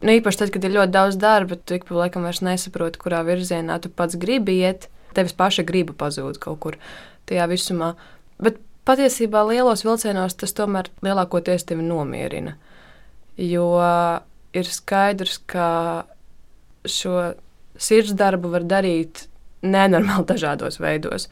Nu, 0.01 0.15
īpaši 0.17 0.41
tad, 0.41 0.53
kad 0.55 0.65
ir 0.65 0.79
ļoti 0.79 0.95
daudz 0.95 1.19
darba, 1.21 1.59
tu 1.59 1.77
ik 1.77 1.85
pa 1.85 1.99
laikam 2.07 2.25
vairs 2.25 2.41
nesaproti, 2.47 3.01
kurā 3.03 3.21
virzienā 3.27 3.77
tu 3.83 3.91
pats 3.93 4.17
gribi 4.19 4.63
iet. 4.63 4.89
Tevis 5.15 5.35
paša 5.37 5.67
griba 5.67 5.93
pazūd 5.99 6.39
kaut 6.41 6.61
kur 6.63 6.79
tajā 7.31 7.47
visumā. 7.51 7.95
Bet 8.43 8.59
patiesībā 8.89 9.43
lielos 9.49 9.85
vilcienos 9.87 10.37
tas 10.41 10.55
tomēr 10.57 10.91
lielākoties 11.07 11.67
tevi 11.69 11.87
nomierina. 11.87 12.57
Jo 13.41 13.71
ir 14.57 14.69
skaidrs, 14.69 15.39
ka 15.49 15.69
šo 16.89 17.33
sirds 17.81 18.15
darbu 18.19 18.51
var 18.53 18.67
darīt 18.69 19.27
nenormāli 19.63 20.27
dažādos 20.29 20.81
veidos. 20.81 21.29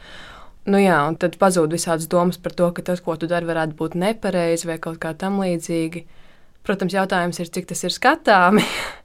Nu 0.68 0.80
jā, 0.80 0.98
un 1.08 1.16
tad 1.16 1.38
pazūd 1.40 1.72
visādas 1.72 2.08
domas 2.12 2.36
par 2.40 2.52
to, 2.56 2.68
ka 2.76 2.84
tas, 2.84 3.00
ko 3.00 3.16
tu 3.16 3.28
dari, 3.28 3.48
varētu 3.48 3.76
būt 3.78 3.96
nepareizi 3.96 4.68
vai 4.68 4.76
kaut 4.82 4.98
kā 5.00 5.14
tam 5.16 5.40
līdzīgi. 5.40 6.04
Protams, 6.66 6.92
jautājums 6.92 7.40
ir, 7.40 7.48
cik 7.54 7.70
tas 7.70 7.84
ir 7.88 7.94
skatāmi. 7.94 8.64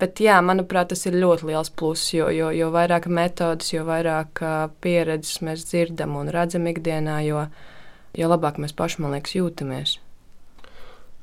Bet, 0.00 0.18
jā, 0.22 0.40
manuprāt, 0.42 0.90
tas 0.90 1.04
ir 1.06 1.16
ļoti 1.22 1.48
liels 1.52 1.70
pluss, 1.70 2.10
jo, 2.16 2.26
jo, 2.34 2.50
jo 2.54 2.70
vairāk 2.74 3.06
metodas, 3.06 3.70
jo 3.70 3.84
vairāk 3.86 4.42
pieredzes 4.82 5.42
mēs 5.46 5.66
dzirdam 5.68 6.16
un 6.18 6.32
redzam 6.34 6.66
ikdienā, 6.70 7.20
jo, 7.28 7.44
jo 8.18 8.30
labāk 8.30 8.58
mēs 8.62 8.74
paši, 8.74 9.02
man 9.04 9.14
liekas, 9.14 9.36
jūtamies. 9.38 9.98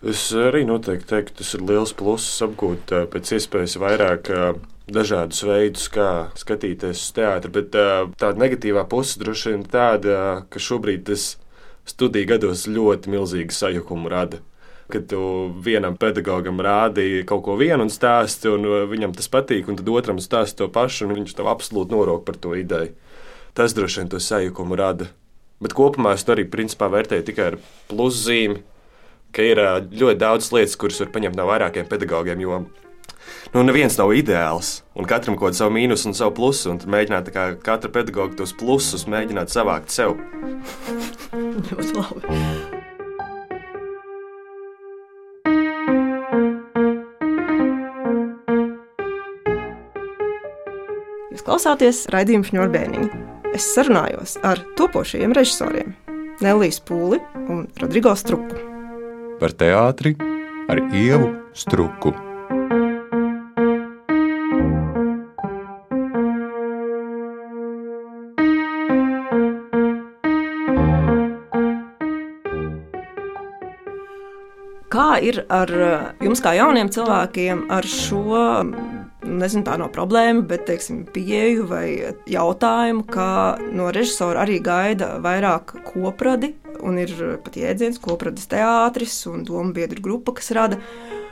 Es 0.01 0.24
arī 0.34 0.63
noteikti 0.66 1.12
teiktu, 1.12 1.36
tas 1.42 1.51
ir 1.54 1.66
liels 1.68 1.92
pluss 1.94 2.40
apgūt 2.42 2.94
pēc 3.13 3.36
iespējas 3.38 3.75
vairāk 3.84 4.32
dažādus 4.92 5.44
veidus, 5.46 5.86
kā 5.94 6.08
skatīties 6.40 7.04
uz 7.04 7.12
teātri. 7.16 7.51
Bet 7.60 7.75
tā 8.18 8.32
negatīvā 8.34 8.88
puse 8.90 9.22
droši 9.22 9.54
vien 9.54 9.68
tāda, 9.70 10.16
ka 10.50 10.63
šobrīd 10.63 11.06
tas 11.12 11.36
studiju 11.92 12.32
gados 12.34 12.66
ļoti 12.72 13.13
milzīgu 13.13 13.54
sajukumu 13.54 14.10
rada 14.10 14.42
kad 14.91 15.07
tu 15.12 15.21
vienam 15.63 15.95
pedagogam 16.00 16.60
rādi 16.63 17.24
kaut 17.27 17.43
ko 17.45 17.55
vienu 17.60 17.86
un 17.86 17.91
stāsti, 17.93 18.50
un 18.51 18.67
uh, 18.67 18.83
viņam 18.89 19.15
tas 19.17 19.29
patīk, 19.31 19.69
un 19.69 19.79
tad 19.79 19.89
otram 19.91 20.19
stāsti 20.21 20.62
to 20.62 20.67
pašu, 20.71 21.07
un 21.07 21.15
viņš 21.19 21.38
tev 21.38 21.50
absolūti 21.51 21.95
norok 21.95 22.25
par 22.27 22.39
to 22.41 22.53
ideju. 22.60 22.93
Tas 23.57 23.75
droši 23.75 24.01
vien 24.01 24.12
to 24.12 24.21
sajukumu 24.24 24.77
rada. 24.79 25.10
Bet 25.62 25.75
kopumā 25.77 26.15
es 26.17 26.25
to 26.25 26.36
arī 26.36 26.48
principā 26.50 26.88
vērtēju 26.91 27.27
tikai 27.27 27.50
ar 27.51 27.57
pluszīmi, 27.91 28.62
ka 29.36 29.45
ir 29.45 29.62
uh, 29.62 29.79
ļoti 29.81 30.21
daudz 30.21 30.51
lietas, 30.55 30.77
kuras 30.79 31.01
var 31.03 31.12
paņemt 31.15 31.39
no 31.39 31.48
vairākiem 31.50 31.89
pedagogiem, 31.91 32.43
jo 32.43 32.63
nu, 33.53 33.63
neviens 33.63 33.98
nav 34.00 34.13
ideāls. 34.15 34.81
Un 34.98 35.07
katram 35.10 35.38
kaut 35.38 35.51
kāda 35.51 35.62
savu 35.63 35.75
mīnusu 35.77 36.12
un 36.12 36.17
savu 36.17 36.36
plusu. 36.41 36.74
Un 36.74 36.83
mēģināt 36.83 37.31
kā 37.36 37.48
katra 37.63 37.91
pedagoga 37.93 38.41
tos 38.41 38.55
plusus 38.57 39.07
mēģināt 39.12 39.53
savākt 39.53 39.93
sev. 39.93 40.17
Ļoti 41.71 41.98
labi. 41.98 42.81
Klausāties 51.51 52.05
raidījuma 52.13 52.48
šņurbēniņa. 52.48 53.08
Es 53.51 53.65
sarunājos 53.75 54.38
ar 54.48 54.62
topošajiem 54.79 55.34
režisoriem 55.36 55.89
Nelijas 56.39 56.79
Pūli 56.88 57.20
un 57.51 57.65
Rodrigo 57.81 58.13
Struku. 58.15 58.55
Par 59.41 59.51
teātri 59.60 60.15
ar 60.72 60.79
Ievu 60.96 61.27
Struku. 61.51 62.15
Kā 74.91 75.10
ir 75.20 75.43
ar 75.51 75.75
jums, 76.24 76.39
kā 76.39 76.55
jauniem 76.55 76.96
cilvēkiem, 76.96 77.67
ar 77.75 77.84
šo 77.84 78.48
nezinu, 79.25 79.63
tā 79.68 79.78
nav 79.80 79.92
problēma, 79.96 80.44
bet 80.48 80.66
teiksim, 80.70 81.04
pieeju 81.13 81.68
vai 81.70 81.86
jautājumu, 82.30 83.06
ka 83.12 83.28
no 83.74 83.92
režisora 83.94 84.46
arī 84.46 84.60
gaida 84.63 85.16
vairāk 85.24 85.75
kopradi, 85.92 86.54
un 86.82 87.00
ir 87.01 87.13
pat 87.46 87.58
jēdziens 87.60 88.01
koprades 88.01 88.50
teātris 88.51 89.20
un 89.30 89.46
domu 89.48 89.75
biedru 89.75 90.04
grupa, 90.04 90.36
kas 90.40 90.54
rada. 90.58 90.80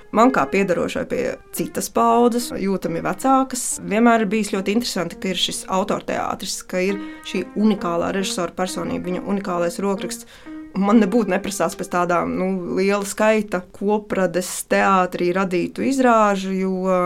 Man 0.10 0.31
kā 0.34 0.41
piedarošai 0.50 1.03
pie 1.05 1.24
citas 1.53 1.86
paudzes, 1.93 2.48
jūtami 2.58 3.01
vecākas, 3.05 3.65
vienmēr 3.86 4.24
ir 4.24 4.31
bijis 4.31 4.50
ļoti 4.55 4.74
interesanti, 4.74 5.19
ka 5.22 5.29
ir 5.29 5.38
šis 5.38 5.67
autorteātris, 5.69 6.63
ka 6.65 6.81
ir 6.81 6.98
šī 7.29 7.43
unikālā 7.53 8.10
režisora 8.15 8.55
personība, 8.58 9.05
viņa 9.05 9.22
unikālais 9.29 9.77
rokraksts. 9.86 10.25
Man 10.79 11.01
nebūtu 11.01 11.29
neprasās 11.29 11.77
pēc 11.77 11.91
tādām 11.93 12.34
nu, 12.38 12.48
liela 12.77 13.05
skaita 13.05 13.62
koprades 13.74 14.50
teātrī 14.69 15.29
radītu 15.38 15.86
izrāžu, 15.86 16.55
jo 16.58 16.98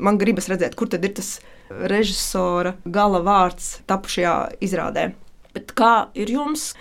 man 0.00 0.18
gribas 0.20 0.48
redzēt, 0.50 0.76
kur 0.78 0.90
tad 0.92 1.04
ir 1.04 1.14
tas 1.16 1.36
režisora 1.70 2.76
gala 2.84 3.22
vārds 3.24 3.78
tapušajā 3.90 4.34
izrādē. 4.64 5.12
Bet 5.52 5.72
kā 5.76 6.08
ir 6.18 6.32
jums? 6.32 6.72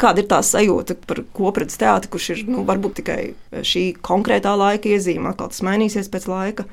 Kāda 0.00 0.22
ir 0.22 0.28
tā 0.30 0.40
sajūta 0.42 0.96
par 1.06 1.20
kopradas 1.36 1.78
teātri, 1.78 2.10
kurš 2.10 2.30
ir 2.34 2.40
nu, 2.50 2.64
varbūt 2.66 2.98
tikai 3.00 3.20
šī 3.62 3.84
konkrētā 4.02 4.54
laika 4.58 4.90
iezīme, 4.90 5.30
atkal 5.30 5.52
tas 5.52 5.62
mainīsies 5.62 6.10
pēc 6.12 6.26
laika? 6.32 6.66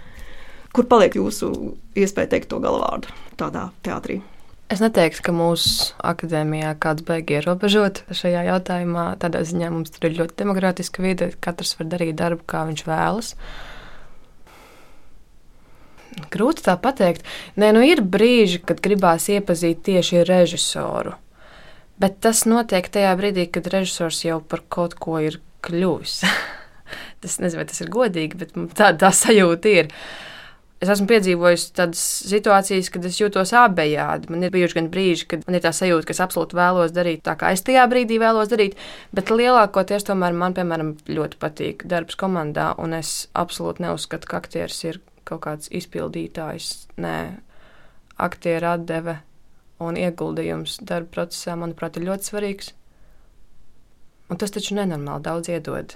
Kur 0.73 0.87
paliek 0.89 1.15
jūsu 1.17 1.51
iespēja 1.97 2.33
teikt 2.33 2.49
to 2.51 2.59
galvārdu 2.63 3.11
tādā 3.37 3.69
teātrī? 3.85 4.19
Es 4.69 4.81
neteiktu, 4.81 5.23
ka 5.25 5.33
mūsu 5.33 5.95
akadēmijā 6.05 6.75
kāds 6.81 7.05
beigas 7.05 7.41
ierobežot 7.41 8.03
šajā 8.13 8.43
jautājumā. 8.51 9.05
Tādā 9.21 9.41
ziņā 9.49 9.71
mums 9.73 9.93
tur 9.95 10.09
ir 10.09 10.19
ļoti 10.19 10.37
demokrātiska 10.43 11.01
vide, 11.05 11.31
katrs 11.41 11.73
var 11.79 11.89
darīt 11.89 12.17
darbu, 12.21 12.45
kā 12.49 12.67
viņš 12.69 12.85
vēlas. 12.85 13.33
Uh, 13.33 13.68
Grūti 16.33 16.65
tā 16.65 16.75
pateikt. 16.81 17.25
Nē, 17.59 17.71
nu 17.75 17.83
ir 17.85 18.01
brīži, 18.01 18.61
kad 18.65 18.81
gribās 18.83 19.29
iepazīt 19.31 19.83
tieši 19.85 20.23
režisoru. 20.27 21.15
Bet 21.99 22.21
tas 22.23 22.45
notiek 22.47 22.87
tajā 22.87 23.11
brīdī, 23.19 23.49
kad 23.51 23.67
režisors 23.73 24.23
jau 24.23 24.39
par 24.39 24.63
kaut 24.71 24.95
ko 24.99 25.19
ir 25.23 25.41
kļuvis. 25.65 26.21
tas 27.21 27.37
nezinu, 27.43 27.61
vai 27.61 27.67
tas 27.69 27.83
ir 27.83 27.91
godīgi, 27.93 28.39
bet 28.39 28.57
tā, 28.77 28.93
tā 28.97 29.11
sajūta 29.15 29.77
ir. 29.81 29.93
Es 30.79 30.87
esmu 30.87 31.09
piedzīvojis 31.09 31.65
tādas 31.75 32.01
situācijas, 32.29 32.87
kad 32.93 33.03
es 33.03 33.17
jūtos 33.19 33.51
abejādi. 33.59 34.29
Man 34.31 34.45
ir 34.47 34.53
bijuši 34.53 34.77
gan 34.77 34.87
brīži, 34.93 35.25
kad 35.33 35.43
man 35.43 35.57
ir 35.59 35.65
tā 35.65 35.73
sajūta, 35.75 36.07
ka 36.07 36.15
es 36.15 36.21
absolūti 36.23 36.55
vēlos 36.55 36.93
darīt 36.95 37.25
tā, 37.25 37.35
kā 37.39 37.51
es 37.51 37.65
tajā 37.67 37.83
brīdī 37.91 38.15
vēlos 38.21 38.47
darīt, 38.47 38.79
bet 39.11 39.33
lielākoties 39.33 40.07
tomēr 40.07 40.37
man, 40.39 40.55
piemēram, 40.55 40.93
ļoti 41.11 41.41
patīk 41.43 41.83
darbs 41.83 42.15
komandā, 42.19 42.71
un 42.79 42.95
es 42.95 43.27
absolūti 43.35 43.83
neuzskatu, 43.83 44.31
ka 44.31 44.39
aktieris 44.39 44.79
ir 44.87 45.03
kaut 45.29 45.43
kāds 45.45 45.71
izpildītājs. 45.75 46.89
Nē, 47.01 47.15
aktieru 48.19 48.73
atdeve 48.73 49.19
un 49.79 49.97
ieguldījums 49.99 50.79
darba 50.83 51.13
procesā, 51.19 51.55
manuprāt, 51.59 51.97
ir 51.97 52.09
ļoti 52.09 52.31
svarīgs. 52.31 52.73
Un 54.29 54.37
tas 54.37 54.53
taču 54.53 54.75
nenormāli 54.77 55.25
daudz 55.25 55.49
iedod. 55.49 55.95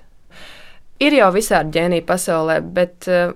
Ir 1.03 1.17
jau 1.17 1.29
visādi 1.35 1.75
ģēniji 1.75 2.05
pasaulē, 2.07 2.59
bet 2.73 3.09
uh, 3.11 3.33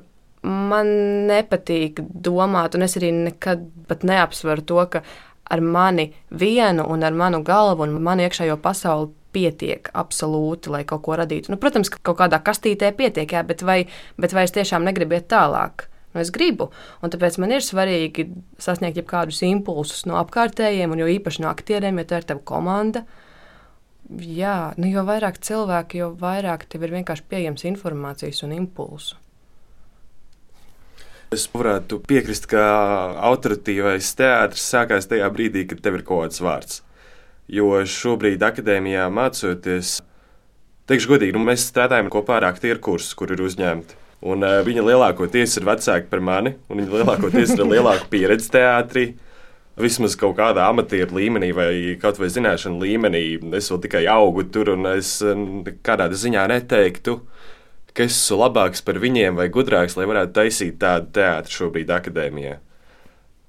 man 0.48 0.90
nepatīk 1.30 2.00
domāt, 2.02 2.78
un 2.78 2.86
es 2.88 2.98
arī 3.00 3.12
nekad 3.16 3.68
neapsveru 4.08 4.66
to, 4.68 4.80
ka 4.94 5.04
ar 5.48 5.64
mani 5.64 6.10
vienu 6.30 6.86
un 6.92 7.04
ar 7.08 7.16
manu 7.16 7.44
galvu 7.44 7.86
un 7.86 7.98
manu 8.04 8.26
iekšējo 8.26 8.58
pasauli 8.64 9.12
pietiek 9.38 9.92
absolūti, 9.94 10.74
lai 10.74 10.82
kaut 10.90 11.06
ko 11.06 11.20
radītu. 11.22 11.54
Nu, 11.54 11.62
protams, 11.62 11.92
ka 11.94 12.02
kaut 12.10 12.18
kādā 12.24 12.42
kastītē 12.42 12.90
pietiek, 12.98 13.38
jā, 13.38 13.46
bet, 13.46 13.62
vai, 13.68 13.84
bet 14.18 14.34
vai 14.34 14.48
es 14.48 14.56
tiešām 14.58 14.88
negribu 14.88 15.20
iet 15.20 15.30
tālāk? 15.30 15.86
Nu, 16.16 16.24
es 16.24 16.32
gribu, 16.34 16.72
un 17.06 17.14
tāpēc 17.14 17.38
man 17.44 17.54
ir 17.54 17.62
svarīgi 17.62 18.30
sasniegt 18.64 19.04
kādus 19.10 19.44
impulsus 19.46 20.08
no 20.10 20.18
apkārtējiem, 20.18 20.96
un 20.96 21.04
jo 21.04 21.10
īpaši 21.18 21.44
no 21.44 21.52
aktieriem, 21.52 22.00
ja 22.02 22.10
tā 22.10 22.22
ir 22.22 22.30
tava 22.32 22.42
komanda. 22.48 23.04
Jā, 24.08 24.72
nu, 24.80 24.88
jo 24.88 25.04
vairāk 25.06 25.38
cilvēku, 25.44 26.00
jo 26.00 26.10
vairāk 26.18 26.66
tev 26.72 26.88
ir 26.88 26.96
vienkārši 26.96 27.28
pieejams 27.28 27.68
informācijas 27.68 28.42
un 28.48 28.56
impulsu. 28.56 29.20
Es 31.36 31.44
varētu 31.52 32.00
piekrist, 32.08 32.48
ka 32.48 32.64
autoritīvais 33.28 34.14
teātris 34.16 34.64
sākās 34.64 35.10
tajā 35.12 35.28
brīdī, 35.36 35.66
kad 35.68 35.84
tev 35.84 36.00
ir 36.00 36.08
kaut 36.08 36.24
kāds 36.24 36.40
vārds. 36.40 36.82
Jo 37.48 37.84
šobrīd 37.88 38.42
akadēmijā 38.44 39.06
mācoties, 39.14 40.02
teikšu 40.90 41.14
godīgi, 41.14 41.36
nu, 41.38 41.46
mēs 41.48 41.70
strādājam 41.70 42.10
kopā 42.12 42.42
ar 42.42 42.50
aktieru 42.50 42.82
kursus, 42.84 43.16
kur 43.16 43.32
ir 43.32 43.44
uzņemti. 43.46 43.96
Un, 44.28 44.42
uh, 44.42 44.60
viņa 44.66 44.84
lielākoties 44.84 45.60
ir 45.60 45.68
vecāka 45.68 46.10
par 46.10 46.24
mani, 46.26 46.56
un 46.68 46.82
viņa 46.82 47.00
lielākoties 47.00 47.54
ir 47.56 47.68
lielāka 47.70 48.10
pieredze 48.12 48.50
teātrī. 48.52 49.12
Vismaz 49.78 50.16
kaut 50.18 50.34
kādā 50.40 50.66
amatieru 50.72 51.20
līmenī 51.20 51.52
vai 51.54 51.72
kaut 52.02 52.18
vai 52.18 52.32
zināšanu 52.34 52.82
līmenī. 52.82 53.24
Es 53.60 53.70
vēl 53.70 53.84
tikai 53.84 54.08
augu 54.10 54.48
tur, 54.50 54.74
un 54.74 54.90
es 54.96 55.20
kādā 55.86 56.10
ziņā 56.10 56.48
neteiktu, 56.50 57.20
ka 57.94 58.08
es 58.08 58.18
esmu 58.18 58.40
labāks 58.42 58.82
par 58.86 58.98
viņiem 59.02 59.38
vai 59.38 59.48
gudrāks, 59.54 59.96
lai 60.00 60.10
varētu 60.10 60.34
taisīt 60.34 60.80
tādu 60.82 61.14
teātru 61.20 61.60
šobrīd 61.62 61.94
akadēmijā. 61.94 62.58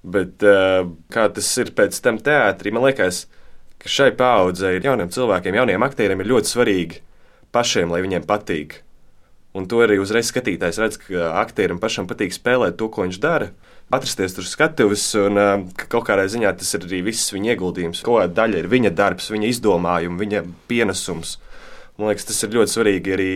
Bet 0.08 0.44
uh, 0.46 0.84
kā 1.12 1.26
tas 1.32 1.48
ir 1.64 1.72
pēc 1.76 1.96
tam 2.04 2.20
teātrī, 2.22 2.76
man 2.76 2.86
liekas, 2.86 3.24
ka 3.82 3.90
šai 3.90 4.10
paudzei, 4.18 4.78
jauniem 4.82 5.10
cilvēkiem, 5.14 5.56
jauniem 5.60 5.86
aktieriem 5.86 6.22
ir 6.22 6.30
ļoti 6.32 6.52
svarīgi 6.52 7.00
pašiem, 7.54 7.92
lai 7.94 8.02
viņiem 8.04 8.26
patīk. 8.28 8.82
Un 9.56 9.66
to 9.70 9.80
arī 9.82 9.96
uzreiz 9.98 10.28
skatītājs 10.28 10.78
redz, 10.82 10.98
ka 11.00 11.32
aktierim 11.40 11.80
pašam 11.82 12.06
patīk 12.10 12.34
spēlēt 12.36 12.76
to, 12.78 12.90
ko 12.92 13.06
viņš 13.06 13.18
dara. 13.22 13.48
Atrasties 13.88 14.36
tur 14.36 14.44
skatuves, 14.44 15.06
un 15.16 15.40
ka 15.78 15.88
kaut 15.94 16.04
kādā 16.10 16.26
ziņā 16.28 16.52
tas 16.60 16.74
ir 16.76 16.84
arī 16.84 17.00
viss 17.06 17.32
viņa 17.32 17.54
ieguldījums. 17.54 18.04
Kaut 18.04 18.20
kāda 18.20 18.42
daļa 18.42 18.60
ir 18.60 18.70
viņa 18.74 18.92
darbs, 18.98 19.30
viņa 19.32 19.48
izdomājumi, 19.54 20.20
viņa 20.20 20.44
pienesums. 20.68 21.38
Man 21.96 22.12
liekas, 22.12 22.28
tas 22.28 22.44
ir 22.44 22.54
ļoti 22.58 22.76
svarīgi 22.76 23.16
arī 23.16 23.32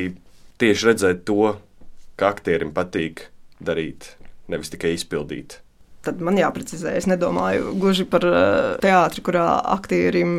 tieši 0.63 0.91
redzēt 0.91 1.25
to, 1.27 1.55
ka 2.21 2.35
aktierim 2.37 2.77
patīk 2.77 3.27
darīt, 3.65 4.13
nevis 4.53 4.71
tikai 4.75 4.93
izpildīt 4.99 5.63
tad 6.05 6.23
man 6.25 6.39
jāprecizē. 6.39 6.95
Es 6.99 7.09
nedomāju 7.11 7.75
gluži 7.79 8.07
par 8.09 8.27
uh, 8.27 8.39
teātri, 8.83 9.25
kurā 9.25 9.47
aktierim 9.75 10.33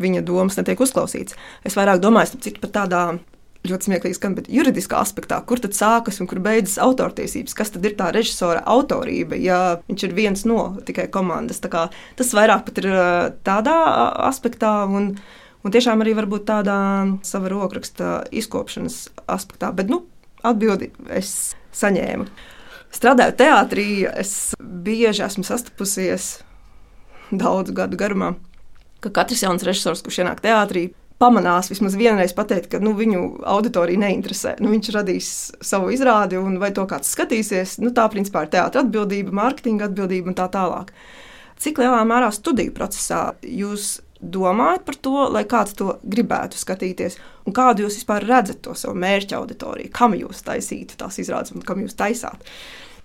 viņa 0.00 0.24
domas 0.26 0.58
netiek 0.60 0.80
uzklausītas. 0.80 1.36
Es 1.66 1.76
vairāk 1.78 2.02
domāju 2.02 2.32
par 2.62 2.74
tādām. 2.82 3.20
Ļoti 3.60 3.90
smieklīgi 3.90 4.16
skan, 4.16 4.32
bet 4.38 4.46
juridiskā 4.48 4.96
aspektā, 5.04 5.36
kur 5.44 5.60
tad 5.60 5.74
sākas 5.76 6.16
un 6.22 6.28
kur 6.30 6.38
beidzas 6.40 6.78
autortiesības, 6.80 7.52
kas 7.58 7.68
tad 7.74 7.84
ir 7.84 7.92
tā 7.98 8.06
režisora 8.16 8.62
autorība, 8.64 9.36
ja 9.36 9.58
viņš 9.84 10.04
ir 10.06 10.14
viens 10.16 10.46
no 10.48 10.62
tikai 10.88 11.10
komandas. 11.12 11.60
Tas 11.60 12.32
vairāk 12.32 12.64
pat 12.70 12.80
ir 12.80 12.88
uh, 12.88 13.26
tādā 13.44 13.74
aspektā, 14.30 14.72
un, 14.88 15.10
un 15.60 15.76
tiešām 15.76 16.00
arī 16.00 16.16
tādā 16.48 16.78
sava 17.20 17.52
rokraksta 17.52 18.22
izkopšanas 18.32 19.10
aspektā. 19.28 19.74
Bet, 19.76 19.92
nu, 19.92 20.06
atbildi 20.40 20.90
es 21.12 21.52
saņēmu. 21.76 22.26
Strādājot 22.90 23.36
teātrī, 23.38 23.88
es 24.08 24.52
bieži 24.58 25.22
esmu 25.26 25.44
sastapusies 25.46 26.40
daudzu 27.30 27.74
gadu 27.76 27.98
garumā, 27.98 28.34
ka 29.00 29.12
katrs 29.14 29.44
jauns 29.44 29.64
režisors, 29.66 30.02
kurš 30.02 30.24
ienāk 30.24 30.42
teātrī, 30.42 30.88
pamanās 31.20 31.68
vismaz 31.70 31.94
vienreiz 32.00 32.32
pateikt, 32.36 32.70
ka 32.72 32.80
nu, 32.82 32.94
viņu 32.96 33.44
auditorija 33.46 34.00
neinteresē. 34.00 34.56
Nu, 34.64 34.72
viņš 34.72 34.92
radīs 34.96 35.30
savu 35.64 35.92
izrādi, 35.94 36.40
un 36.40 36.56
vai 36.62 36.72
to 36.76 36.86
kāds 36.90 37.12
skatīsies, 37.14 37.76
nu, 37.84 37.92
tā 37.96 38.06
principā 38.12 38.46
ir 38.46 38.54
teātris 38.54 38.86
atbildība, 38.86 39.34
mārketinga 39.42 39.90
atbildība 39.90 40.32
un 40.32 40.38
tā 40.38 40.48
tālāk. 40.52 40.94
Cik 41.60 41.82
lielā 41.82 42.00
mērā 42.08 42.30
studiju 42.32 42.72
procesā 42.72 43.34
jūs 43.44 43.98
domājat 44.20 44.84
par 44.84 44.98
to, 45.00 45.16
lai 45.32 45.44
kāds 45.48 45.74
to 45.78 45.94
gribētu 46.04 46.60
skatīties, 46.60 47.16
un 47.48 47.56
kādu 47.56 47.86
jūs 47.86 48.00
vispār 48.00 48.26
redzat 48.28 48.60
to 48.64 48.76
savu 48.76 48.98
mērķa 49.00 49.38
auditoriju, 49.40 49.92
kam 49.96 50.14
jūs 50.18 50.44
taisītu 50.46 50.98
tās 51.00 51.18
izrādes 51.22 51.54
un 51.54 51.64
kam 51.66 51.82
jūs 51.84 51.96
taisāt? 51.98 52.44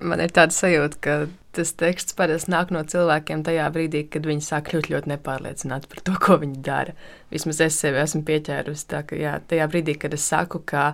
Man 0.04 0.20
ir 0.20 0.32
tāda 0.36 0.52
sajūta, 0.52 1.00
ka 1.00 1.14
tas 1.56 1.72
teksts 1.80 2.18
parasti 2.18 2.52
nāk 2.52 2.72
no 2.76 2.82
cilvēkiem 2.84 3.46
tajā 3.48 3.70
brīdī, 3.72 4.02
kad 4.12 4.26
viņi 4.28 4.44
sāk 4.44 4.68
kļūt 4.70 4.90
ļoti 4.92 5.12
nepārliecināti 5.14 5.88
par 5.92 6.02
to, 6.04 6.16
ko 6.20 6.36
viņi 6.42 6.60
dara. 6.66 6.96
Vismaz 7.32 7.62
es 7.64 7.78
sevi 7.80 8.02
esmu 8.02 8.26
pieķērusi. 8.28 8.88
Tā, 8.92 9.06
ka, 9.08 9.16
jā, 9.20 9.38
tajā 9.48 9.70
brīdī, 9.72 9.96
kad 10.02 10.14
es 10.18 10.26
saku, 10.28 10.60
ka 10.68 10.90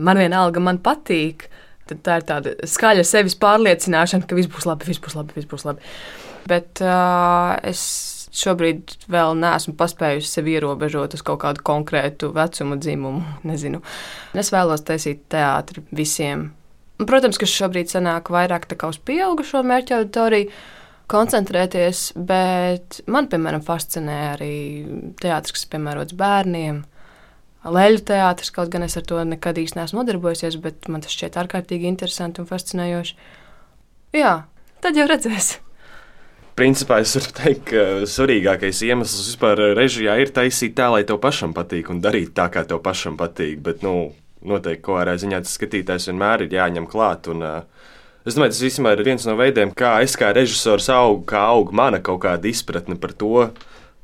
man 0.00 0.20
vienalga 0.20 0.62
man 0.64 0.80
patīk, 0.80 1.50
tad 1.90 2.00
tā 2.06 2.16
ir 2.20 2.26
tāda 2.32 2.54
skaļa 2.64 3.04
sevis 3.04 3.36
pārliecināšana, 3.42 4.24
ka 4.24 4.38
viss 4.38 4.48
būs 4.48 4.68
labi, 4.70 4.88
viss 4.88 5.04
būs 5.04 5.18
labi, 5.18 5.36
viss 5.36 5.50
būs 5.50 5.68
labi. 5.68 5.92
Bet 6.48 6.80
uh, 6.80 7.58
es 7.66 7.82
šobrīd 8.34 8.94
vēl 9.10 9.34
neesmu 9.38 9.74
paspējusi 9.78 10.30
sevi 10.30 10.54
ierobežot 10.56 11.16
uz 11.16 11.22
kaut 11.26 11.42
kādu 11.44 11.64
konkrētu 11.66 12.32
vecumu, 12.36 12.78
dzimumu. 12.80 13.22
Nezinu. 13.50 13.82
Es 14.38 14.52
vēlos 14.54 14.84
taisīt 14.86 15.26
teātri 15.32 15.84
visiem. 15.90 16.50
Un, 17.00 17.08
protams, 17.08 17.40
ka 17.40 17.48
šobrīd 17.48 17.90
sanāk 17.90 18.28
vairāk 18.32 18.68
uz 18.86 19.00
pieaugušo 19.08 19.62
mērķa 19.64 20.02
auditoriju 20.02 20.50
koncentrēties, 21.10 22.12
bet 22.14 23.00
man, 23.10 23.26
piemēram, 23.30 23.64
fascinē 23.66 24.18
arī 24.34 24.54
teātris, 25.18 25.56
kas 25.56 25.66
piemērots 25.72 26.14
bērniem. 26.18 26.84
Leļu 27.60 28.04
teātris, 28.08 28.52
kaut 28.54 28.70
gan 28.72 28.86
es 28.86 28.94
ar 28.96 29.04
to 29.08 29.18
nekad 29.26 29.58
īsti 29.60 29.80
neesmu 29.80 30.00
nodarbojusies, 30.00 30.60
bet 30.62 30.86
man 30.92 31.02
tas 31.04 31.16
šķiet 31.16 31.40
ārkārtīgi 31.42 31.90
interesanti 31.90 32.40
un 32.40 32.48
fascinējoši. 32.48 33.18
Jā, 34.16 34.36
tad 34.84 34.96
jau 34.96 35.08
redzēsim 35.10 35.69
principā 36.60 37.00
es 37.00 37.14
varu 37.16 37.32
teikt, 37.38 37.62
ka 37.70 37.84
svarīgākais 38.08 38.82
iemesls 38.84 39.30
vispār 39.30 39.62
režijā 39.78 40.18
ir 40.20 40.32
taisīt 40.36 40.76
tā, 40.76 40.90
lai 40.92 41.06
tev 41.08 41.20
pašam 41.22 41.54
patīk 41.56 41.88
un 41.92 42.02
darīt 42.04 42.34
tā, 42.36 42.50
kā 42.52 42.66
tev 42.68 42.82
pašam 42.84 43.16
patīk. 43.20 43.62
Bet, 43.64 43.80
nu, 43.86 44.12
noteikti 44.44 44.84
kaut 44.84 45.00
kādā 45.00 45.16
ziņā 45.20 45.40
tas 45.44 45.56
skatītājs 45.56 46.10
vienmēr 46.10 46.44
ir 46.44 46.58
jāņem 46.58 46.88
klāt. 46.90 47.32
Un, 47.32 47.46
uh, 47.46 47.88
Es 48.28 48.34
domāju, 48.36 48.52
tas 48.52 48.76
ir 48.76 49.00
viens 49.00 49.22
no 49.24 49.32
veidiem, 49.32 49.70
kā 49.72 49.94
es 50.04 50.12
kā 50.20 50.28
režisors 50.36 50.90
augu, 50.92 51.22
kā 51.30 51.40
aug 51.54 51.70
mana 51.72 52.02
kaut 52.04 52.18
kāda 52.20 52.50
izpratne 52.50 52.98
par 53.00 53.14
to, 53.16 53.46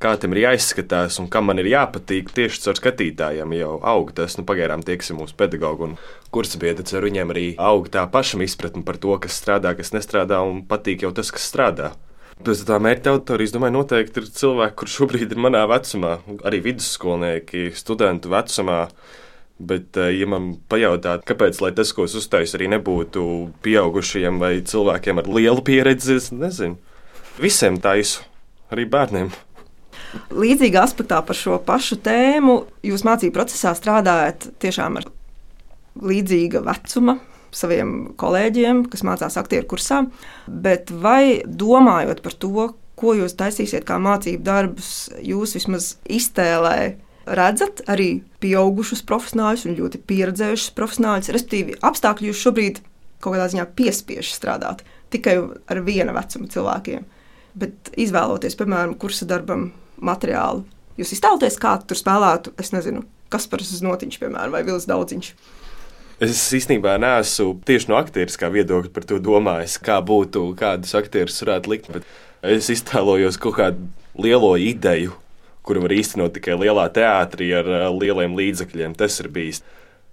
kā 0.00 0.14
tam 0.16 0.32
ir 0.32 0.40
jāizskatās 0.46 1.18
un 1.20 1.28
kam 1.28 1.50
man 1.50 1.60
ir 1.60 1.68
jāpatīk 1.68 2.32
tieši 2.32 2.62
caur 2.64 2.80
skatītājiem. 2.80 3.52
Jau 3.60 3.74
aug 3.84 4.14
tas, 4.16 4.38
nu, 4.40 4.46
pagaidām 4.48 4.80
tieksim 4.88 5.20
mūsu 5.20 5.36
pedagogu 5.36 5.90
un 5.90 5.94
kursbiedrs, 6.32 6.96
ar 6.96 7.04
viņiem 7.04 7.36
arī 7.36 7.46
aug 7.60 7.92
tā 7.92 8.06
pašam 8.08 8.40
izpratne 8.46 8.80
par 8.88 8.96
to, 9.04 9.12
kas 9.20 9.36
strādā, 9.36 9.76
kas 9.76 9.92
nestrādā 9.92 10.40
un 10.48 10.64
patīk 10.64 11.04
jau 11.04 11.12
tas, 11.12 11.28
kas 11.28 11.52
strādā. 11.52 11.92
Pēc 12.44 12.66
tā 12.68 12.76
mērķa 12.82 13.14
auditorija, 13.14 13.48
es 13.48 13.54
domāju, 13.54 13.78
noteikti 13.78 14.20
ir 14.20 14.26
cilvēki, 14.36 14.76
kurš 14.76 14.96
šobrīd 15.00 15.30
ir 15.32 15.40
manā 15.40 15.62
vecumā, 15.70 16.18
arī 16.44 16.60
vidusskolnieki, 16.66 17.70
studentu 17.76 18.32
vecumā. 18.34 18.82
Bet, 19.56 19.96
eh, 19.96 20.10
ja 20.12 20.26
man 20.28 20.50
pajautāt, 20.68 21.24
kāpēc 21.24 21.56
tas, 21.74 21.92
ko 21.96 22.04
es 22.04 22.14
uztaisu, 22.14 22.58
arī 22.58 22.68
nebūtu 22.76 23.52
pieaugušajiem 23.64 24.38
vai 24.38 24.60
cilvēkiem 24.60 25.18
ar 25.18 25.24
lielu 25.24 25.62
pieredzi, 25.64 26.16
es 26.16 26.30
nezinu. 26.30 26.76
Visiem 27.40 27.80
taisu, 27.80 28.20
arī 28.70 28.84
bērniem. 28.84 29.32
Līdzīgā 30.30 30.84
aspektā 30.84 31.24
par 31.24 31.36
šo 31.36 31.56
pašu 31.64 31.96
tēmu 31.96 32.66
jūs 32.84 33.02
mācību 33.02 33.32
procesā 33.32 33.72
strādājat 33.72 34.50
tiešām 34.60 35.00
ar 35.00 35.08
līdzīga 35.96 36.60
vecuma 36.66 37.16
saviem 37.56 37.94
kolēģiem, 38.20 38.84
kas 38.92 39.04
mācās 39.06 39.38
aktieru 39.40 39.68
kursā. 39.70 40.02
Bet 40.46 40.92
vai 40.92 41.42
domājot 41.46 42.22
par 42.24 42.36
to, 42.36 42.68
ko 42.96 43.16
jūs 43.16 43.36
taisīsiet 43.36 43.84
kā 43.88 43.98
mācību 44.00 44.44
darbus, 44.44 44.92
jūs 45.24 45.56
vismaz 45.58 45.94
iztēlē 46.08 46.78
redzat 47.26 47.82
arī 47.90 48.22
pieaugušus 48.42 49.02
profesionāļus 49.06 49.66
un 49.66 49.78
ļoti 49.80 50.00
pieredzējušus 50.08 50.76
profesionāļus, 50.76 51.32
respektīvi 51.34 51.80
apstākļi 51.84 52.30
jūs 52.30 52.44
šobrīd 52.44 52.80
kaut 53.20 53.34
kādā 53.34 53.48
ziņā 53.50 53.66
piespiež 53.76 54.30
strādāt 54.36 54.84
tikai 55.12 55.36
ar 55.70 55.82
viena 55.86 56.14
vecuma 56.16 56.48
cilvēkiem. 56.52 57.04
Bet 57.56 57.92
izvēloties, 57.96 58.56
piemēram, 58.58 58.96
kursa 59.00 59.26
darbam 59.28 59.70
materiālu, 60.04 60.66
jūs 61.00 61.14
iztēloties, 61.16 61.56
kā 61.60 61.76
tur 61.88 61.98
spēlētu, 61.98 62.52
es 62.60 62.72
nezinu, 62.74 63.04
kas 63.32 63.48
par 63.50 63.64
znotiņš, 63.64 64.18
piemēram, 64.22 64.52
vai 64.54 64.64
Vils 64.66 64.88
Daudziņš. 64.90 65.30
Es 66.16 66.38
īstenībā 66.56 66.94
neesmu 66.96 67.58
tieši 67.68 67.90
no 67.90 67.98
aktieriskā 67.98 68.48
viedokļa 68.48 68.92
par 68.94 69.04
to 69.04 69.18
domājis, 69.20 69.74
kā 69.84 69.98
būtu, 70.00 70.46
kādus 70.56 70.94
aktierus 70.96 71.42
varētu 71.42 71.72
likt. 71.74 71.90
Es 72.40 72.70
iztēlojos 72.72 73.36
kaut 73.42 73.58
kādu 73.58 73.90
lielo 74.16 74.54
ideju, 74.56 75.12
kuru 75.66 75.82
var 75.84 75.92
īstenot 75.92 76.32
tikai 76.32 76.56
lielā 76.56 76.86
teātrī 76.94 77.50
ar 77.58 77.68
lieliem 77.92 78.32
līdzekļiem. 78.38 78.96
Tas 78.96 79.20
ir 79.20 79.28
bijis. 79.34 79.60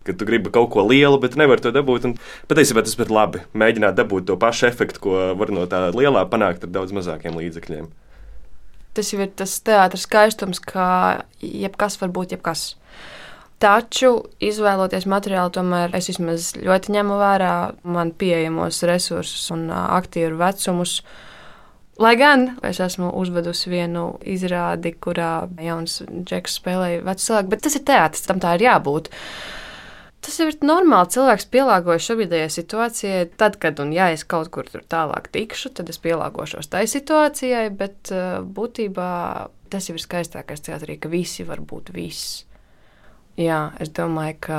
Kad 0.04 0.20
tu 0.20 0.28
gribi 0.28 0.52
kaut 0.52 0.74
ko 0.74 0.84
lielu, 0.84 1.16
bet 1.24 1.38
nevari 1.40 1.64
to 1.64 1.72
dabūt. 1.72 2.10
Patiesībā 2.52 2.84
tas 2.84 3.00
ir 3.00 3.14
labi. 3.14 3.46
Mēģināt 3.56 3.96
dabūt 3.96 4.28
to 4.28 4.36
pašu 4.36 4.68
efektu, 4.68 5.06
ko 5.06 5.26
var 5.40 5.56
no 5.56 5.64
tā 5.72 5.86
lielā 5.96 6.26
panākt 6.28 6.68
ar 6.68 6.74
daudz 6.76 6.92
mazākiem 6.92 7.40
līdzekļiem. 7.40 7.88
Tas 8.94 9.16
jau 9.16 9.24
ir 9.24 9.32
tas 9.40 9.56
teātris 9.64 10.04
skaistums, 10.04 10.60
ka 10.60 11.24
jebkas 11.40 11.96
var 12.04 12.12
būt 12.12 12.36
jebkas. 12.36 12.74
Taču, 13.64 14.10
izvēloties 14.44 15.06
materiālu, 15.08 15.54
tomēr 15.56 15.94
es 15.96 16.10
vismaz 16.12 16.50
ļoti 16.60 16.98
ņemu 16.98 17.20
vērā 17.22 17.54
man 17.88 18.12
pieejamos 18.20 18.82
resursus 18.90 19.46
un 19.56 19.70
aktieru 19.72 20.36
vecumus. 20.42 20.98
Lai 22.04 22.16
gan 22.20 22.50
es 22.68 22.82
esmu 22.84 23.14
uzvedusi 23.22 23.72
vienu 23.72 24.18
izrādi, 24.28 24.92
kurā 25.00 25.48
jauns 25.64 26.02
džeks 26.12 26.60
spēlēja 26.60 27.06
vecu 27.08 27.30
cilvēku, 27.30 27.54
bet 27.54 27.64
tas 27.64 27.80
ir 27.80 27.88
teātris, 27.88 28.28
tam 28.28 28.44
tā 28.44 28.58
ir 28.58 28.68
jābūt. 28.68 29.12
Tas 30.24 30.40
ir 30.44 30.56
normāli. 30.64 31.14
Cilvēks 31.16 31.48
pielāgojas 31.54 32.06
šobrīdējai 32.10 32.52
situācijai. 32.52 33.26
Tad, 33.40 33.60
kad 33.64 33.80
un 33.84 33.96
ja 33.96 34.10
es 34.12 34.28
kaut 34.28 34.52
kur 34.56 34.68
tālāk 34.68 35.32
tikšu, 35.32 35.72
tad 35.80 35.92
es 35.92 36.04
pielāgošos 36.04 36.72
tai 36.72 36.84
situācijai. 36.92 37.68
Bet 37.80 38.12
būtībā 38.60 39.12
tas 39.72 39.88
jau 39.88 39.96
ir 39.96 40.04
skaistākais 40.04 40.64
teātrī, 40.68 41.00
ka 41.00 41.12
visi 41.12 41.48
var 41.48 41.64
būt 41.64 41.96
visi. 41.96 42.44
Jā, 43.40 43.72
es 43.82 43.90
domāju, 43.94 44.38
ka 44.46 44.58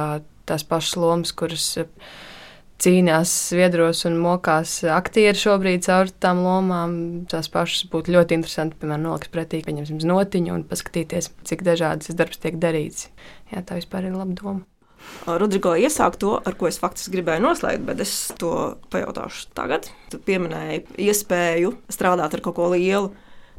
tās 0.48 0.64
pašas 0.66 0.96
lomas, 0.98 1.32
kuras 1.36 1.68
cīnās 2.82 3.30
sviedros 3.48 4.02
un 4.08 4.18
mokās 4.20 4.80
aktieri 4.90 5.38
šobrīd 5.38 5.86
caur 5.86 6.10
tām 6.20 6.42
lomām. 6.44 6.96
Tās 7.30 7.48
pašas 7.52 7.86
būtu 7.92 8.16
ļoti 8.16 8.38
interesanti, 8.40 8.78
piemēram, 8.80 9.06
nolikt 9.06 9.30
pretī, 9.34 9.62
pieņemsim, 9.64 10.02
notiņu 10.10 10.56
un 10.56 10.66
paskatīties, 10.68 11.30
cik 11.46 11.64
dažādas 11.66 12.14
darbs 12.18 12.42
tiek 12.42 12.58
darīts. 12.60 13.08
Jā, 13.54 13.62
tā 13.62 13.78
vispār 13.78 14.10
ir 14.10 14.18
laba 14.18 14.34
doma. 14.40 14.64
Rodrigo 15.28 15.74
iesāk 15.76 16.16
to, 16.20 16.34
ar 16.40 16.56
ko 16.58 16.68
es 16.68 16.80
faktiski 16.80 17.18
gribēju 17.18 17.44
noslēgt, 17.44 17.84
bet 17.86 18.00
es 18.00 18.12
to 18.40 18.52
pajautāšu 18.92 19.50
tagad. 19.56 19.88
Tu 20.10 20.20
pieminēji 20.26 20.84
iespēju 21.06 21.74
strādāt 21.92 22.34
ar 22.34 22.42
kaut 22.44 22.56
ko 22.58 22.70
lielu. 22.72 23.12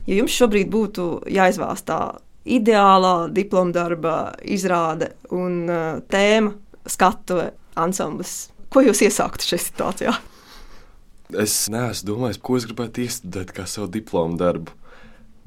Ja 0.06 0.20
jums 0.20 0.36
šobrīd 0.36 0.70
būtu 0.74 1.08
jāizvēlas 1.34 1.86
tā 1.86 2.00
ideālā 2.46 3.30
diploma 3.34 3.74
darba 3.76 4.16
izrāde 4.42 5.14
un 5.34 5.64
uh, 5.70 6.02
tēma, 6.10 6.54
skatuve, 6.86 7.52
ansamblis, 7.76 8.46
Ko 8.76 8.82
jūs 8.84 9.00
iesāktu 9.06 9.46
šajā 9.48 9.62
situācijā? 9.70 10.14
Es 11.42 11.54
neesmu 11.72 12.10
domājis, 12.10 12.42
ko 12.44 12.58
es 12.60 12.66
gribētu 12.68 13.06
iestudēt 13.06 13.54
kā 13.56 13.64
savu 13.72 13.88
diplomu 13.94 14.36
darbu. 14.40 14.74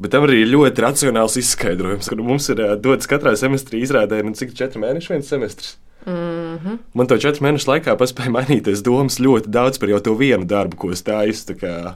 Bet 0.01 0.15
tam 0.15 0.25
arī 0.25 0.39
ir 0.45 0.49
ļoti 0.55 0.81
racionāls 0.81 1.37
izskaidrojums, 1.37 2.09
ka 2.09 2.17
mums 2.23 2.49
ir 2.55 2.63
dots 2.81 3.11
katrā 3.11 3.35
semestrī 3.37 3.83
izrādē, 3.85 4.23
nu, 4.25 4.33
cik 4.39 4.55
četri 4.57 4.81
mēneši 4.81 5.13
viens 5.13 5.29
semestris. 5.29 5.77
Mm 6.07 6.57
-hmm. 6.63 6.79
Man 6.95 7.07
to 7.07 7.19
četru 7.19 7.45
mēnešu 7.45 7.69
laikā 7.69 7.97
paspēja 8.01 8.33
mainīties 8.33 8.83
domas 8.83 9.21
ļoti 9.21 9.53
daudz 9.53 9.79
par 9.79 9.89
jau 9.89 10.01
to 10.01 10.15
vienu 10.15 10.45
darbu, 10.45 10.77
ko 10.77 10.91
es 10.93 11.03
tādu 11.03 11.59
kā 11.61 11.95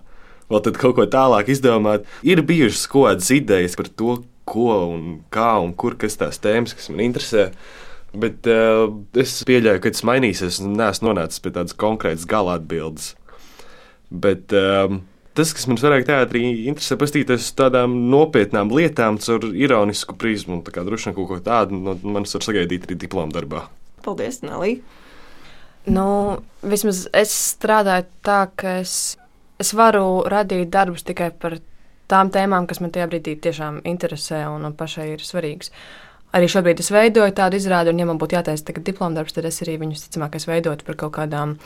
vēl 0.51 0.63
tad 0.63 0.77
kaut 0.77 0.95
ko 0.97 1.07
tālāk 1.07 1.49
izdomāt. 1.49 2.05
Ir 2.23 2.43
bijušas 2.43 2.87
kaut 2.87 3.09
kādas 3.09 3.31
idejas 3.31 3.77
par 3.77 3.89
to, 3.89 4.23
ko 4.49 4.69
un 4.91 5.07
kā 5.33 5.55
un 5.63 5.73
kur 5.79 5.97
kas 6.01 6.19
tās 6.21 6.41
tēmas, 6.43 6.75
kas 6.77 6.91
man 6.93 7.05
interesē. 7.07 7.51
Bet 8.13 8.45
uh, 8.51 8.91
es 9.17 9.39
pieļauju, 9.49 9.81
ka 9.81 9.93
tas 9.95 10.05
mainīsies. 10.05 10.59
Es 10.59 10.61
neesmu 10.65 11.09
nonācis 11.09 11.41
pie 11.41 11.55
tādas 11.55 11.77
konkrētas 11.79 12.29
gala 12.29 12.59
atbildes. 12.59 13.15
Bet 14.13 14.53
uh, 14.53 14.99
tas, 15.39 15.55
kas 15.57 15.65
man 15.71 15.81
vairāk 15.81 16.05
teātrī 16.09 16.45
interesē, 16.69 16.99
paskatīties 17.01 17.47
uz 17.47 17.55
tādām 17.57 17.95
nopietnām 18.13 18.73
lietām, 18.75 19.21
caur 19.23 19.49
ironisku 19.57 20.17
prizmu. 20.21 20.61
Tā 20.67 20.75
kā 20.75 20.85
droši 20.85 21.09
vien 21.09 21.17
kaut 21.17 21.31
ko 21.31 21.41
tādu 21.45 21.79
no 21.79 21.97
manis 22.05 22.37
var 22.37 22.45
sagaidīt 22.45 22.85
arī 22.89 22.99
diplomu 23.01 23.33
darbā. 23.35 23.67
Paldies, 24.05 24.43
Nelī! 24.45 24.81
Nu, 25.89 26.07
vismaz 26.63 27.07
es 27.17 27.33
strādāju 27.57 28.07
tā, 28.23 28.45
ka 28.55 28.79
es, 28.85 29.17
es 29.63 29.73
varu 29.75 30.23
radīt 30.31 30.71
darbus 30.71 31.03
tikai 31.07 31.33
par 31.35 31.59
tām 32.13 32.31
tēmām, 32.33 32.69
kas 32.69 32.83
man 32.85 32.93
tajā 32.95 33.09
brīdī 33.11 33.37
tiešām 33.41 33.83
interesē 33.89 34.45
un 34.53 34.69
pašai 34.77 35.13
ir 35.15 35.25
svarīgas. 35.25 35.73
Arī 36.33 36.49
šobrīd 36.49 36.81
es 36.81 36.89
veidoju 36.93 37.35
tādu 37.37 37.59
izrādi, 37.61 37.93
un, 37.93 37.99
ja 38.01 38.09
man 38.09 38.21
būtu 38.21 38.39
jātaisa 38.39 38.71
tagad 38.71 38.87
diploma 38.87 39.19
darbs, 39.19 39.35
tad 39.37 39.49
es 39.49 39.61
arī 39.65 39.77
viņus 39.83 40.07
ticamāk 40.07 40.39
veidotu 40.49 40.87
par 40.89 40.97
kaut 41.05 41.17
kādām. 41.19 41.59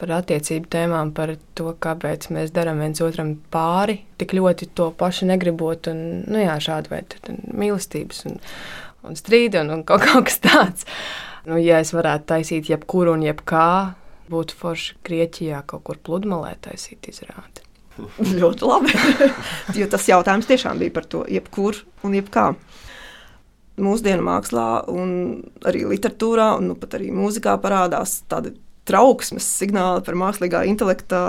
Par 0.00 0.10
attiecību 0.16 0.66
tēmām, 0.72 1.12
par 1.14 1.34
to, 1.54 1.74
kāpēc 1.78 2.24
mēs 2.34 2.50
darām 2.50 2.80
viens 2.82 2.98
otram 3.04 3.36
pāri, 3.52 4.00
tik 4.18 4.32
ļoti 4.34 4.70
to 4.74 4.88
pašu 4.98 5.28
negribot. 5.28 5.86
Un, 5.92 6.24
nu, 6.26 6.40
jā, 6.40 6.56
šāda 6.64 6.90
veida 6.90 7.36
mīlestības 7.52 8.24
un, 8.30 8.40
un 9.06 9.20
strīda 9.20 9.62
un, 9.62 9.70
un 9.76 9.84
kaut, 9.86 10.02
kaut 10.08 10.26
kas 10.30 10.40
tāds. 10.42 10.88
Nu, 11.46 11.60
ja 11.62 11.78
es 11.84 11.92
varētu 11.94 12.32
taisīt 12.32 12.72
jebkuru 12.72 13.14
un 13.14 13.22
jebkā, 13.28 13.68
būtu 14.32 14.58
forši 14.58 14.96
Grieķijā 15.06 15.62
kaut 15.68 15.86
kur 15.86 16.00
pludmalē 16.02 16.56
taisīt 16.64 17.12
izrādi. 17.12 17.71
ļoti 18.42 18.68
labi. 18.68 18.94
jo 19.80 19.88
tas 19.90 20.08
jautājums 20.08 20.48
tiešām 20.48 20.80
bija 20.82 20.94
par 20.94 21.06
to, 21.08 21.22
jebkur 21.30 21.82
un 22.06 22.16
jebkā 22.18 22.52
mūsdienu 23.82 24.24
mākslā, 24.26 24.66
un 24.92 25.14
arī 25.66 25.86
literatūrā, 25.88 26.52
un 26.58 26.72
nu, 26.72 26.76
pat 26.78 26.98
arī 26.98 27.08
mūzikā 27.14 27.56
parādās 27.62 28.20
tādi 28.30 28.54
trauksmes 28.88 29.46
signāli 29.60 30.02
par 30.04 30.16
mākslīgā 30.18 30.64
intelekta 30.66 31.20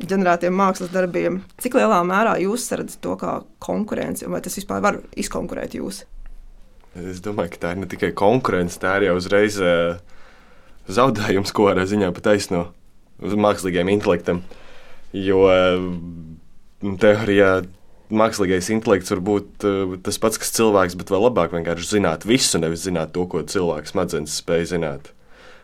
ģenerētiem 0.00 0.54
mākslas 0.56 0.92
darbiem. 0.94 1.42
Cik 1.60 1.76
lielā 1.76 2.00
mērā 2.08 2.38
jūs 2.40 2.70
redzat 2.72 3.02
to 3.04 3.16
kā 3.20 3.36
konkurenci, 3.62 4.28
vai 4.32 4.40
tas 4.44 4.56
vispār 4.56 4.82
var 4.84 4.98
izkonkurēt 5.20 5.76
jūs? 5.76 6.02
Es 6.98 7.22
domāju, 7.24 7.54
ka 7.54 7.60
tā 7.60 7.74
ir 7.74 7.82
ne 7.82 7.88
tikai 7.88 8.10
konkurence, 8.16 8.80
tā 8.80 8.98
ir 8.98 9.08
jau 9.08 9.18
uzreiz 9.20 9.58
uh, 9.60 10.00
zaudējums, 10.92 11.52
ko 11.56 11.70
ar 11.70 11.80
ziņā 11.88 12.10
pataisno 12.16 12.66
mākslīgiem 13.20 13.92
intelektam. 13.92 14.42
Jo 15.12 15.44
uh, 15.44 15.88
teorijā 17.00 17.62
mākslīgais 18.12 18.70
intelekts 18.72 19.12
var 19.12 19.20
būt 19.24 19.66
uh, 19.68 19.96
tas 20.04 20.18
pats, 20.20 20.40
kas 20.40 20.54
cilvēks, 20.56 20.96
bet 21.00 21.12
vēl 21.12 21.26
labāk 21.28 21.52
vienkārši 21.56 21.98
zināt 21.98 22.24
visu, 22.28 22.60
nevis 22.60 22.84
zināt 22.86 23.12
to, 23.16 23.26
ko 23.28 23.44
cilvēks 23.44 23.92
smadzenes 23.94 24.38
spēj 24.40 24.70
zināt. 24.74 25.12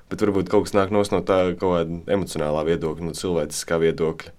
Bet 0.08 0.24
varbūt 0.24 0.48
kaut 0.52 0.68
kas 0.68 0.76
nāk 0.76 0.92
no 0.92 1.02
tā 1.04 1.40
kaut 1.56 1.61
kāda 1.61 1.98
emocionālā 2.14 2.64
viedokļa, 2.70 3.08
no 3.08 3.16
cilvēciskā 3.16 3.80
viedokļa. 3.82 4.32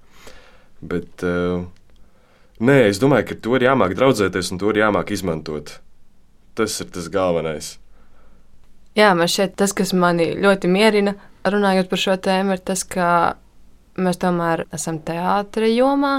Bet 0.94 1.26
uh, 1.28 1.68
nē, 2.64 2.80
es 2.90 3.02
domāju, 3.02 3.30
ka 3.30 3.42
to 3.44 3.58
ir 3.58 3.68
jāmāk 3.70 3.98
draudzēties 3.98 4.54
un 4.54 4.62
to 4.62 4.74
ir 4.74 4.82
jāmāk 4.84 5.14
izmantot. 5.14 5.78
Tas 6.58 6.80
ir 6.82 6.90
tas 6.94 7.10
galvenais. 7.12 7.78
Jā, 8.98 9.14
man 9.16 9.30
šķiet, 9.30 9.54
tas, 9.60 9.74
kas 9.78 9.94
mani 9.94 10.32
ļoti 10.42 10.70
mierina, 10.72 11.14
runājot 11.46 11.92
par 11.92 12.02
šo 12.02 12.18
tēmu, 12.20 12.58
ir 12.58 12.64
tas, 12.66 12.82
ka 12.84 13.10
mēs 14.04 14.20
tomēr 14.22 14.66
esam 14.76 15.00
teātris 15.06 15.76
jomā, 15.76 16.16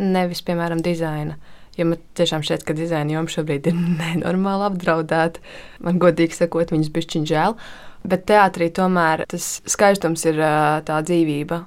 nevis, 0.00 0.42
piemēram, 0.46 0.82
dizaina. 0.84 1.38
Jo 1.74 1.88
man 1.90 1.98
tiešām 2.14 2.44
šķiet, 2.46 2.62
ka 2.66 2.76
dizaina 2.78 3.16
joma 3.16 3.30
šobrīd 3.30 3.66
ir 3.70 3.78
nenormāli 4.02 4.68
apdraudēta. 4.70 5.42
Man 5.84 6.00
godīgi 6.02 6.38
sakot, 6.38 6.74
viņas 6.74 6.92
bišķiņ 6.94 7.28
žēl. 7.30 7.58
Bet 8.04 8.26
teātrī 8.28 8.68
tomēr 8.74 9.24
tas 9.30 9.58
skaistums 9.70 10.26
ir 10.28 10.40
tā 10.84 10.98
dzīvība 11.08 11.62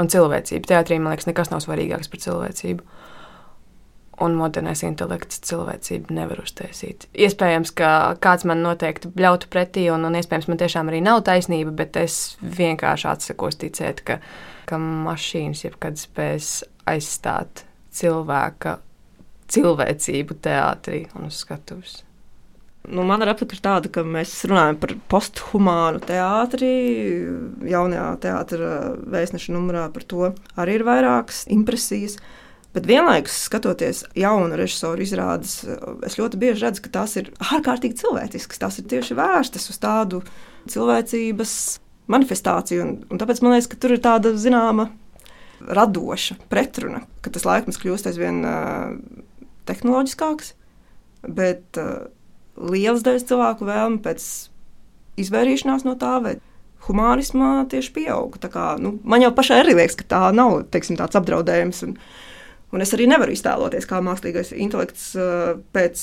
un 0.00 0.10
cilvēcība. 0.10 0.70
Teātrī 0.70 1.00
man 1.00 1.14
liekas, 1.14 1.28
nekas 1.30 1.50
nav 1.50 1.64
svarīgāks 1.64 2.10
par 2.10 2.22
cilvēcību. 2.24 2.86
Un 4.24 4.36
modernais 4.38 4.84
intelekts 4.86 5.40
cilvēcību 5.48 6.14
nevar 6.14 6.38
uztaisīt. 6.44 7.08
Iespējams, 7.18 7.72
ka 7.74 7.88
kāds 8.22 8.46
man 8.46 8.62
noteikti 8.62 9.10
bļautu 9.10 9.50
pretī, 9.50 9.88
un, 9.90 10.06
un 10.06 10.14
iespējams, 10.14 10.46
man 10.52 10.60
tiešām 10.60 10.90
arī 10.92 11.00
nav 11.02 11.24
taisnība, 11.26 11.74
bet 11.82 11.98
es 11.98 12.18
vienkārši 12.38 13.08
atsakos 13.10 13.58
ticēt, 13.58 14.04
ka, 14.06 14.20
ka 14.68 14.78
mašīnas 14.80 15.64
jebkad 15.66 16.00
spēs 16.00 16.56
aizstāt 16.90 17.64
cilvēka 17.94 18.78
cilvēcību 19.54 20.36
teātrī 20.44 21.04
un 21.14 21.28
uz 21.28 21.38
skatuves. 21.44 22.02
Nu, 22.84 23.00
mana 23.08 23.24
replika 23.30 23.56
ir 23.56 23.62
tāda, 23.64 23.88
ka 23.88 24.02
mēs 24.04 24.32
runājam 24.44 24.76
par 24.82 24.92
posthumānu 25.08 26.02
teātri. 26.04 26.72
Jaunajā 27.70 28.08
teātris 28.20 29.04
vēstneša 29.14 29.54
numurā 29.54 29.86
par 29.94 30.04
to 30.04 30.32
arī 30.60 30.78
ir 30.78 30.84
vairākas 30.84 31.46
impresijas. 31.54 32.18
Bet 32.74 32.88
vienlaikus, 32.90 33.36
skatoties 33.46 34.02
jaunu 34.18 34.58
režisoru 34.58 35.04
izrādes, 35.04 35.60
es 36.04 36.18
ļoti 36.18 36.40
bieži 36.42 36.66
redzu, 36.66 36.82
ka 36.84 36.92
tās 36.98 37.14
ir 37.20 37.30
ārkārtīgi 37.38 38.00
cilvēciskas. 38.02 38.60
Tās 38.60 38.80
ir 38.82 38.88
tieši 38.90 39.16
vērstas 39.16 39.70
uz 39.70 39.78
tādu 39.80 40.20
cilvēcības 40.74 41.54
manifestāciju. 42.10 42.84
Un, 42.84 42.94
un 43.10 43.20
tāpēc 43.20 43.40
man 43.44 43.54
liekas, 43.54 43.70
ka 43.72 43.80
tur 43.80 43.96
ir 43.96 44.02
tāda 44.04 44.34
zināma 44.40 44.90
radoša 45.64 46.36
pretruna, 46.52 47.04
ka 47.24 47.32
tas 47.32 47.46
laikmets 47.48 47.80
kļūst 47.80 48.08
aizvien 48.10 48.42
uh, 48.44 48.96
tehnoloģiskāks, 49.68 50.52
bet 51.24 51.80
uh, 51.80 52.08
liels 52.60 53.04
daļas 53.06 53.28
cilvēku 53.30 53.68
vēlme 53.68 54.02
pēc 54.04 54.26
izvairīšanās 55.20 55.86
no 55.86 55.94
tā, 55.98 56.18
vai 56.24 56.36
humānismā 56.84 57.64
tieši 57.72 57.92
pieauga. 57.94 58.50
Kā, 58.52 58.66
nu, 58.82 58.98
man 59.08 59.24
jau 59.24 59.32
pašai 59.34 59.62
arī 59.62 59.78
liekas, 59.78 59.96
ka 60.00 60.08
tā 60.10 60.22
nav 60.36 60.66
teiksim, 60.74 60.98
tāds 61.00 61.16
apdraudējums. 61.18 61.84
Un, 61.86 61.96
Un 62.74 62.82
es 62.82 62.90
arī 62.96 63.06
nevaru 63.06 63.30
iztēloties, 63.30 63.86
kā 63.86 64.00
mākslīgais 64.02 64.50
intelekts 64.58 65.12
pēc 65.76 66.00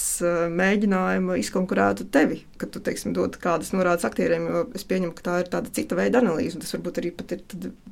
mēģinājuma 0.55 1.35
izkonkurētu 1.41 2.07
tevi, 2.13 2.37
kad 2.61 2.71
tu 2.71 2.79
teiksim, 2.83 3.11
dod 3.17 3.35
kādas 3.41 3.73
norādes 3.75 4.07
aktieriem. 4.07 4.47
Es 4.77 4.87
pieņemu, 4.87 5.11
ka 5.17 5.25
tā 5.25 5.37
ir 5.43 5.51
tāda 5.51 5.73
cita 5.75 5.97
veida 5.99 6.21
analīze, 6.23 6.55
un 6.55 6.63
tas 6.63 6.71
varbūt 6.77 7.01
arī 7.01 7.11
ir 7.11 7.43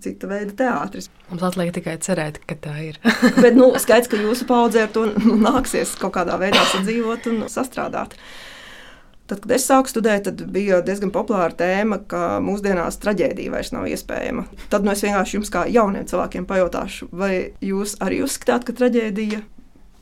cita 0.06 0.30
veida 0.32 0.56
teātris. 0.63 1.10
Mums 1.28 1.44
atliek 1.50 1.74
tikai 1.76 1.98
cerēt, 2.06 2.39
ka 2.48 2.56
tā 2.63 2.78
ir. 2.88 3.02
Bet 3.44 3.58
nu, 3.60 3.74
skaidrs, 3.84 4.12
ka 4.12 4.22
jūsu 4.22 4.48
paudzē 4.50 4.88
ar 4.88 4.94
to 4.96 5.10
nāksies 5.50 5.98
kaut 6.00 6.15
kādā 6.15 6.39
veidā 6.39 6.63
sadzīvot 6.72 7.28
un 7.34 7.44
sastrādāt. 7.52 8.15
Tad, 9.30 9.44
kad 9.44 9.52
es 9.54 9.68
sāku 9.70 9.92
studēt, 9.92 10.24
tad 10.26 10.39
bija 10.50 10.80
diezgan 10.82 11.12
populāra 11.13 11.54
tēma, 11.54 12.00
ka 12.10 12.39
mūsdienās 12.42 12.98
traģēdija 13.04 13.54
vairs 13.54 13.70
nav 13.76 13.86
iespējama. 13.92 14.48
Tad 14.74 14.88
nu, 14.88 14.96
es 14.96 15.04
vienkārši 15.06 15.38
jums, 15.38 15.52
kā 15.54 15.68
jauniem 15.70 16.08
cilvēkiem, 16.10 16.48
pajautāšu, 16.50 17.12
vai 17.13 17.34
jūs 17.62 17.94
arī 18.02 18.24
uzskatāt, 18.26 18.65
ka 18.65 18.74
traģēdija 18.80 19.44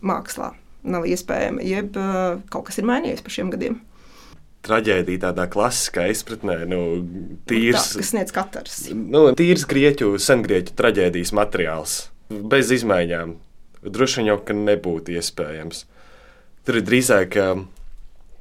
mākslā 0.08 0.54
nav 0.88 1.10
iespējama, 1.12 1.66
jeb 1.68 2.00
uh, 2.00 2.40
kaut 2.54 2.70
kas 2.70 2.80
ir 2.80 2.88
mainījies 2.88 3.26
pa 3.26 3.34
šiem 3.34 3.52
gadiem? 3.52 3.82
Traģēdija 4.68 5.26
tādā 5.28 5.50
klasiskā 5.52 6.08
izpratnē, 6.12 6.62
nu, 6.72 6.82
tīrs, 7.52 7.92
tā, 7.92 8.00
kas 8.00 8.12
sniedz 8.14 8.36
katrs. 8.36 8.80
Nu, 8.96 9.28
tīrs 9.36 9.68
grieķu, 9.68 10.16
sengrieķu 10.24 10.76
traģēdijas 10.80 11.36
materiāls, 11.36 12.00
bez 12.32 12.72
izmaiņām. 12.80 13.36
Droši 13.84 14.22
vien 14.22 14.32
jau, 14.32 14.40
ka 14.44 14.56
nebūtu 14.56 15.20
iespējams. 15.20 15.84
Tur 16.68 16.80
ir 16.80 16.88
drīzāk 16.88 17.36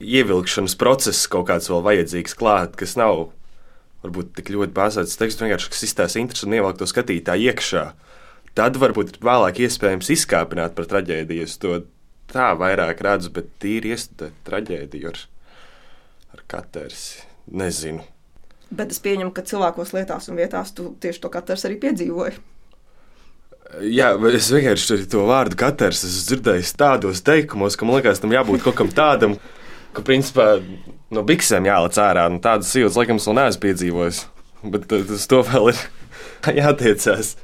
ievilkšanas 0.00 0.76
process 0.78 1.28
kaut 1.30 1.48
kāds 1.50 1.70
vēl 1.72 1.84
vajadzīgs 1.86 2.36
klāt, 2.38 2.76
kas 2.78 2.96
nav 3.00 3.30
varbūt 4.04 4.34
tik 4.38 4.52
ļoti 4.54 4.74
bāzēts 4.76 5.18
teksts, 5.18 5.42
vienkārši 5.42 5.70
kas 5.72 5.86
izstāsta 5.88 6.20
interesi 6.20 6.46
un 6.46 6.56
ievelk 6.58 6.80
to 6.80 6.88
skatītāju 6.88 7.50
iekšā. 7.50 7.84
Tad 8.56 8.78
varbūt 8.80 9.18
vēlāk 9.24 9.60
iespējams 9.66 10.10
izkāpināt 10.14 10.76
par 10.76 10.88
traģēdiju. 10.88 11.44
Es 11.44 11.56
to 11.60 11.80
tā 12.32 12.50
vairāk 12.58 13.02
redzu, 13.04 13.32
bet 13.36 13.50
tīri 13.62 13.92
iestudēt 13.94 14.36
traģēdiju 14.48 15.10
ar, 15.12 15.24
ar 16.36 16.44
katersi. 16.50 17.24
Nezinu. 17.46 18.02
Bet 18.74 18.90
es 18.90 18.98
pieņemu, 18.98 19.30
ka 19.30 19.44
cilvēkos 19.46 19.92
lietās 19.94 20.26
un 20.30 20.40
vietās 20.40 20.72
tu 20.74 20.90
tieši 21.02 21.22
to 21.22 21.30
katrs 21.30 21.66
arī 21.68 21.76
piedzīvoji. 21.84 22.40
Jā, 23.86 24.12
es 24.30 24.48
vienkārši 24.50 25.04
to 25.10 25.24
vārdu 25.26 25.58
katrs 25.58 26.04
esmu 26.06 26.24
dzirdējis 26.30 26.74
tādos 26.78 27.22
teikumos, 27.26 27.76
ka 27.78 27.86
man 27.86 27.98
liekas, 27.98 28.20
tam 28.22 28.34
jābūt 28.34 28.64
kaut 28.64 28.76
kam 28.78 28.90
tādam, 28.94 29.36
ka 29.96 30.04
principā 30.04 30.46
no 31.14 31.24
biksēm 31.26 31.68
jālec 31.68 31.98
ārā. 32.02 32.26
Nu, 32.32 32.40
tādas 32.44 32.72
jūtas, 32.76 32.98
laikam, 33.00 33.20
vēl 33.22 33.38
neesmu 33.40 33.62
piedzīvojis. 33.64 34.22
Bet 34.66 34.92
uh, 34.92 35.12
uz 35.16 35.26
to 35.30 35.42
vēl 35.46 35.72
ir 35.72 35.82
jātiecās. 36.62 37.34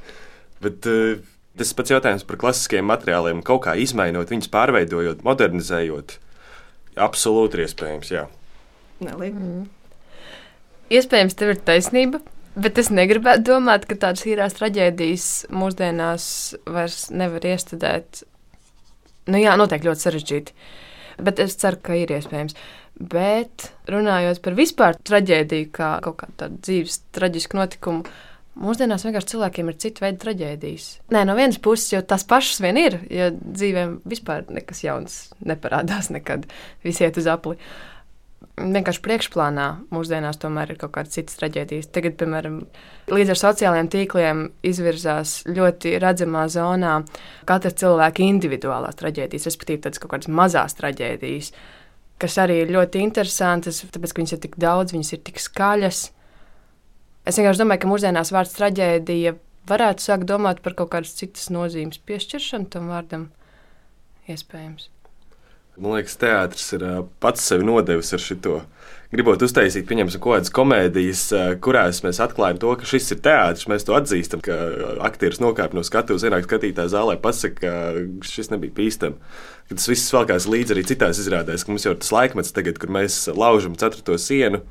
Bet 0.63 0.89
uh, 0.89 1.21
tas 1.59 1.73
pats 1.77 1.93
jautājums 1.93 2.27
par 2.27 2.39
klasiskiem 2.41 2.87
materiāliem, 2.89 3.43
kaut 3.45 3.65
kā 3.67 3.77
izmainot, 3.79 4.31
viņus 4.33 4.51
pārveidojot, 4.53 5.23
modernizējot. 5.25 6.17
Absolūti 7.03 7.63
iespējams, 7.63 8.11
jā. 8.13 8.27
Nelīgi. 9.03 9.39
Mm. 9.39 9.65
Iespējams, 10.93 11.35
tev 11.39 11.55
ir 11.55 11.65
taisnība. 11.65 12.21
Bet 12.53 12.77
es 12.77 12.91
negribētu 12.93 13.47
domāt, 13.47 13.87
ka 13.89 13.97
tādas 13.97 14.27
īrās 14.29 14.53
traģēdijas 14.59 15.27
mūsdienās 15.49 16.25
vairs 16.69 17.07
nevar 17.09 17.47
iestudēt. 17.49 18.21
Nu, 19.25 19.39
jā, 19.41 19.55
noteikti 19.57 19.89
ļoti 19.89 20.05
sarežģīti. 20.05 20.53
Bet 21.21 21.41
es 21.43 21.57
ceru, 21.61 21.79
ka 21.83 21.97
ir 21.97 22.13
iespējams. 22.15 22.57
Bet 22.93 23.71
runājot 23.89 24.41
par 24.43 24.57
vispār 24.57 24.99
traģēdiju, 25.01 25.71
kā 25.73 25.95
kaut 26.05 26.21
kādu 26.21 26.59
dzīves 26.61 26.99
traģisku 27.15 27.57
notikumu, 27.57 28.05
mūsdienās 28.59 29.05
vienkārši 29.05 29.31
cilvēkiem 29.33 29.71
ir 29.71 29.79
cita 29.81 30.05
veida 30.05 30.21
traģēdijas. 30.21 30.89
Nē, 31.13 31.23
no 31.25 31.37
vienas 31.37 31.57
puses 31.63 31.89
jau 31.95 32.03
tas 32.05 32.25
pašs 32.29 32.61
vien 32.63 32.77
ir, 32.77 32.99
jo 33.09 33.31
dzīvēm 33.33 33.97
vispār 34.09 34.45
nekas 34.53 34.83
jauns 34.85 35.17
neparādās 35.41 36.11
nekad. 36.13 36.45
Visi 36.85 37.05
iet 37.07 37.17
uz 37.21 37.29
apli. 37.31 37.57
Vienkārši 38.53 39.01
priekšplānā 39.01 39.63
mūsdienās 39.89 40.37
tomēr 40.37 40.75
ir 40.75 40.77
kaut 40.77 40.91
kādas 40.93 41.15
citas 41.15 41.39
traģēdijas. 41.39 41.87
Tagad, 41.95 42.13
piemēram, 42.19 42.59
līdz 43.09 43.33
ar 43.33 43.39
sociālajiem 43.39 43.89
tīkliem 43.95 44.43
izvirzās 44.69 45.39
ļoti 45.49 45.95
redzamā 46.03 46.43
zonā 46.53 46.99
katra 47.49 47.73
cilvēka 47.81 48.21
individuālās 48.21 48.99
traģēdijas, 49.01 49.49
respektīvi 49.49 49.81
tādas 49.87 50.03
kaut 50.03 50.13
kādas 50.13 50.29
mazās 50.29 50.77
traģēdijas, 50.77 51.49
kas 52.21 52.37
arī 52.45 52.61
ir 52.61 52.77
ļoti 52.77 53.01
interesantas, 53.01 53.81
tāpēc, 53.89 54.13
ka 54.13 54.21
viņas 54.21 54.37
ir 54.37 54.45
tik 54.45 54.61
daudz, 54.61 54.93
viņas 54.93 55.13
ir 55.17 55.25
tik 55.25 55.41
skaļas. 55.41 56.05
Es 57.25 57.41
vienkārši 57.41 57.65
domāju, 57.65 57.81
ka 57.81 57.93
mūsdienās 57.95 58.35
vārds 58.37 58.53
traģēdija 58.59 59.33
varētu 59.73 60.11
sākt 60.11 60.29
domāt 60.29 60.61
par 60.61 60.77
kaut 60.77 60.93
kādas 60.93 61.17
citas 61.17 61.49
nozīmes 61.49 62.05
piešķiršanu 62.05 62.69
tam 62.69 62.93
vārdam. 62.93 63.31
Iespējams. 64.29 64.92
Man 65.73 65.95
liekas, 65.97 66.19
teātris 66.21 66.67
ir 66.75 66.83
pats 67.23 67.47
sevi 67.49 67.65
nodevis 67.65 68.13
ar 68.13 68.21
šo. 68.21 68.59
Gribot 69.13 69.41
uztaisīt, 69.45 69.85
pieņemsim, 69.85 70.17
kaut 70.21 70.39
kādas 70.39 70.51
komēdijas, 70.53 71.19
kurās 71.61 71.99
mēs 72.01 72.17
atklājam 72.23 72.57
to, 72.61 72.71
ka 72.81 72.87
šis 72.89 73.11
ir 73.13 73.19
teātris, 73.25 73.67
mēs 73.69 73.85
to 73.85 73.93
atzīstam, 73.93 74.41
ka 74.41 74.55
aktieris 75.05 75.41
nokāpa 75.41 75.77
no 75.77 75.83
skatuves, 75.85 76.25
ienāk 76.25 76.47
skatītāja 76.47 76.89
zālē, 76.95 77.19
pasakā, 77.21 77.59
ka 77.61 78.25
šis 78.25 78.49
nebija 78.49 78.73
bīstami. 78.79 79.17
Kad 79.69 79.77
tas 79.77 79.89
viss 79.91 80.13
valkās 80.15 80.49
līdzi 80.49 80.73
arī 80.73 80.85
citās 80.89 81.21
izrādēs, 81.21 81.61
ka 81.61 81.73
mums 81.73 81.85
jau 81.85 81.93
ir 81.93 82.01
tas 82.01 82.09
laikmets, 82.15 82.55
tagad, 82.57 82.81
kur 82.81 82.93
mēs 82.93 83.19
laužam 83.37 83.77
ceturto 83.77 84.17
sienu, 84.17 84.63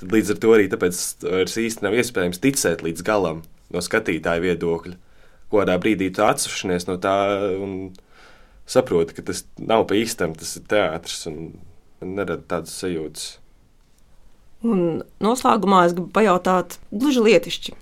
līdz 0.00 0.32
ar 0.32 0.40
to 0.40 0.56
arī 0.56 0.68
tāpēc 0.72 1.04
vairs 1.26 1.60
īsti 1.60 1.84
nav 1.84 2.00
iespējams 2.00 2.40
ticēt 2.40 2.84
līdz 2.86 3.04
galam 3.04 3.44
no 3.68 3.84
skatītāja 3.84 4.40
viedokļa. 4.48 4.96
Kādā 5.52 5.76
brīdī 5.82 6.08
tu 6.14 6.24
atsevišķies 6.24 6.88
no 6.88 6.96
tā. 7.02 7.16
Un, 7.60 7.74
saproti, 8.70 9.16
ka 9.18 9.26
tas 9.26 9.44
nav 9.58 9.86
pa 9.90 9.98
īstam, 9.98 10.34
tas 10.38 10.54
ir 10.58 10.66
teātris 10.70 11.26
un 11.30 11.52
nerada 12.00 12.42
tādas 12.54 12.76
sajūtas. 12.80 13.28
Un 14.66 15.02
noslēgumā 15.24 15.86
es 15.88 15.94
gribu 15.96 16.10
pajautāt, 16.14 16.76
gluži 16.92 17.24
lietišķi. 17.24 17.76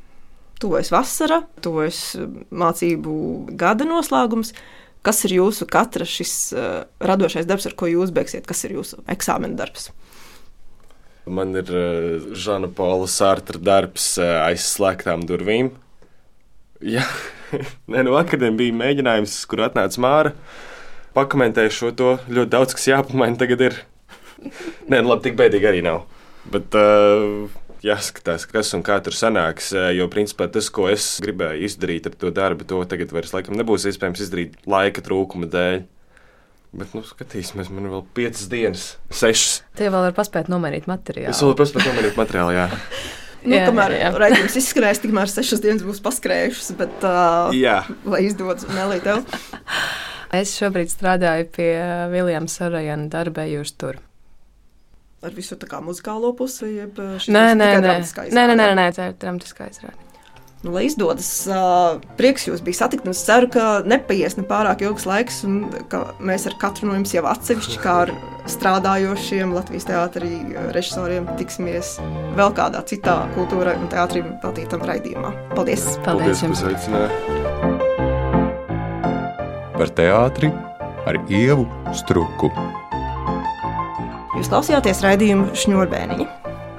Tuvojas 0.63 0.91
vasara, 0.95 1.43
tuvojas 1.63 2.03
mācību 2.51 3.15
gada 3.59 3.87
noslēgums. 3.87 4.53
Kas 5.07 5.23
ir 5.27 5.37
jūsu 5.37 5.67
katra 5.71 6.07
šis 6.09 6.33
uh, 6.55 6.83
radošais 6.99 7.47
darbs, 7.47 7.69
ar 7.71 7.75
ko 7.79 7.87
jūs 7.91 8.11
beigsiet? 8.15 8.47
Kas 8.47 8.65
ir 8.67 8.75
jūsu 8.75 8.99
eksāmena 9.11 9.59
darbs? 9.59 9.91
Man 11.29 11.55
ir 11.59 11.71
uh, 11.71 12.31
Žana 12.35 12.71
Paula 12.75 13.07
Sārta 13.11 13.59
darbs 13.63 14.17
uh, 14.19 14.41
aiz 14.49 14.67
slēgtām 14.67 15.27
durvīm. 15.29 15.71
Jā, 16.95 17.07
Nē, 17.91 18.03
no 18.07 18.19
akadēmijas 18.19 18.59
bija 18.59 18.79
mēģinājums, 18.83 19.39
kur 19.51 19.63
atnāca 19.67 20.03
Māra. 20.03 20.35
Uh, 20.35 20.67
pakomentēju 21.19 21.75
šo 21.75 21.95
to. 21.99 22.17
Ļoti 22.31 22.55
daudz 22.55 22.79
kas 22.79 22.89
jāpamaina 22.89 23.39
tagad 23.41 23.69
ir. 23.69 23.81
Nē, 24.89 25.01
nu 25.03 25.11
labi, 25.11 25.27
tik 25.27 25.39
bēdīgi 25.39 25.69
arī 25.69 25.83
nav. 25.85 26.05
Bet 26.49 26.75
uh, 26.79 27.51
jāskatās, 27.85 28.47
kas 28.49 28.73
un 28.77 28.85
kā 28.87 28.99
tur 29.05 29.17
sanāks. 29.17 29.73
Uh, 29.75 29.91
jo, 29.97 30.09
principā, 30.13 30.49
tas, 30.53 30.71
ko 30.75 30.89
es 30.91 31.17
gribēju 31.25 31.67
izdarīt 31.69 32.09
ar 32.09 32.17
to 32.19 32.33
darbu, 32.35 32.67
to 32.69 32.81
tagad 32.89 33.13
vairs 33.15 33.35
laikam 33.35 33.59
nebūs 33.59 33.89
iespējams 33.91 34.25
izdarīt 34.25 34.59
laika 34.69 35.05
trūkuma 35.05 35.51
dēļ. 35.53 35.87
Bet, 36.79 36.93
nu, 36.93 37.01
skatīsimies, 37.07 37.71
man 37.73 37.89
ir 37.89 37.95
vēl 37.95 38.03
piecas 38.17 38.49
dienas, 38.53 38.89
sešas. 39.09 39.63
Tie 39.79 39.87
vēl 39.89 40.11
var 40.11 40.17
paspēt 40.17 40.51
nomainīt 40.53 40.85
materiālu. 40.91 41.33
Es 41.33 41.41
vēl 41.41 41.55
varu 41.55 41.63
paspēt 41.63 41.89
nomainīt 41.89 42.19
materiālu, 42.21 42.53
jā. 42.59 42.67
Nu, 43.39 43.55
jā, 43.55 43.63
kamēr 43.71 43.95
raidījums 44.19 44.59
izskrēs, 44.61 45.01
tikmēr 45.01 45.31
sešas 45.33 45.63
dienas 45.65 45.87
būs 45.87 46.03
paskrējušas, 46.05 46.75
bet 46.77 47.07
uh, 47.07 47.55
jā. 47.57 47.81
lai 48.05 48.25
izdodas 48.27 48.69
Melī 48.75 48.99
tev. 49.01 49.23
Es 50.35 50.53
šobrīd 50.59 50.91
strādāju 50.93 51.47
pie 51.55 51.71
Viljama 52.13 52.53
Sarajana 52.53 53.09
darba 53.13 53.47
Jūras 53.49 53.73
tur. 53.81 54.03
Ar 55.25 55.33
visu 55.35 55.57
tā 55.59 55.67
kā 55.67 55.81
muzikālo 55.83 56.35
pusi, 56.39 56.69
jeb 56.77 56.99
nē, 56.99 57.47
nē, 57.59 57.71
nē, 57.83 57.95
nē, 57.97 58.37
nē, 58.37 58.45
nē, 58.55 58.69
nē, 58.79 58.91
tā 58.95 59.09
ir 59.11 59.17
dramatiskā 59.19 59.67
izrāde. 59.73 60.05
Nu, 60.63 60.73
lai 60.75 60.89
izdodas, 60.89 61.29
uh, 61.47 62.01
prieks 62.19 62.49
jūs 62.49 62.63
bija 62.67 62.81
satikt. 62.81 63.07
Es 63.07 63.21
ceru, 63.27 63.47
ka 63.55 63.67
nepaies 63.87 64.35
ne 64.39 64.43
pārāk 64.47 64.83
ilgs 64.83 65.07
laiks, 65.07 65.41
un 65.47 65.61
ka 65.91 66.03
mēs 66.19 66.49
ar 66.51 66.59
katru 66.59 66.91
no 66.91 66.99
jums 66.99 67.15
jau 67.15 67.23
atsevišķi, 67.31 67.79
kā 67.85 67.97
ar 68.09 68.15
strādājošiem 68.51 69.55
Latvijas 69.55 69.87
teātrī 69.87 70.35
režisoriem, 70.75 71.31
tiksimies 71.39 71.97
vēl 72.39 72.55
kādā 72.59 72.83
citā 72.91 73.21
kultūrai 73.39 73.79
un 73.79 73.91
teātrim 73.93 74.35
veltītam 74.43 74.83
raidījumā. 74.83 75.35
Paldies! 75.55 75.93
Paldies, 76.07 76.43
Paldies! 76.43 77.38
Par 79.79 79.93
teātri 79.95 80.51
ar 81.07 81.19
ievu 81.31 81.65
struku. 81.97 82.51
Jūs 84.39 84.51
klausījāties 84.51 85.03
raidījumu 85.07 85.49
Šņurbēniņa. 85.59 86.27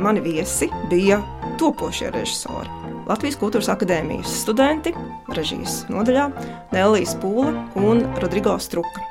Mani 0.03 0.23
viesi 0.23 0.69
bija 0.91 1.19
topošie 1.59 2.11
režisori. 2.15 2.71
Latvijas 3.09 3.39
Kultūras 3.41 3.71
Akadēmijas 3.73 4.35
studenti 4.43 4.93
režijas 5.35 5.81
nodaļā 5.89 6.29
Nelijas 6.75 7.15
Pūle 7.19 7.55
un 7.81 8.05
Rodrigo 8.21 8.59
Struka. 8.61 9.08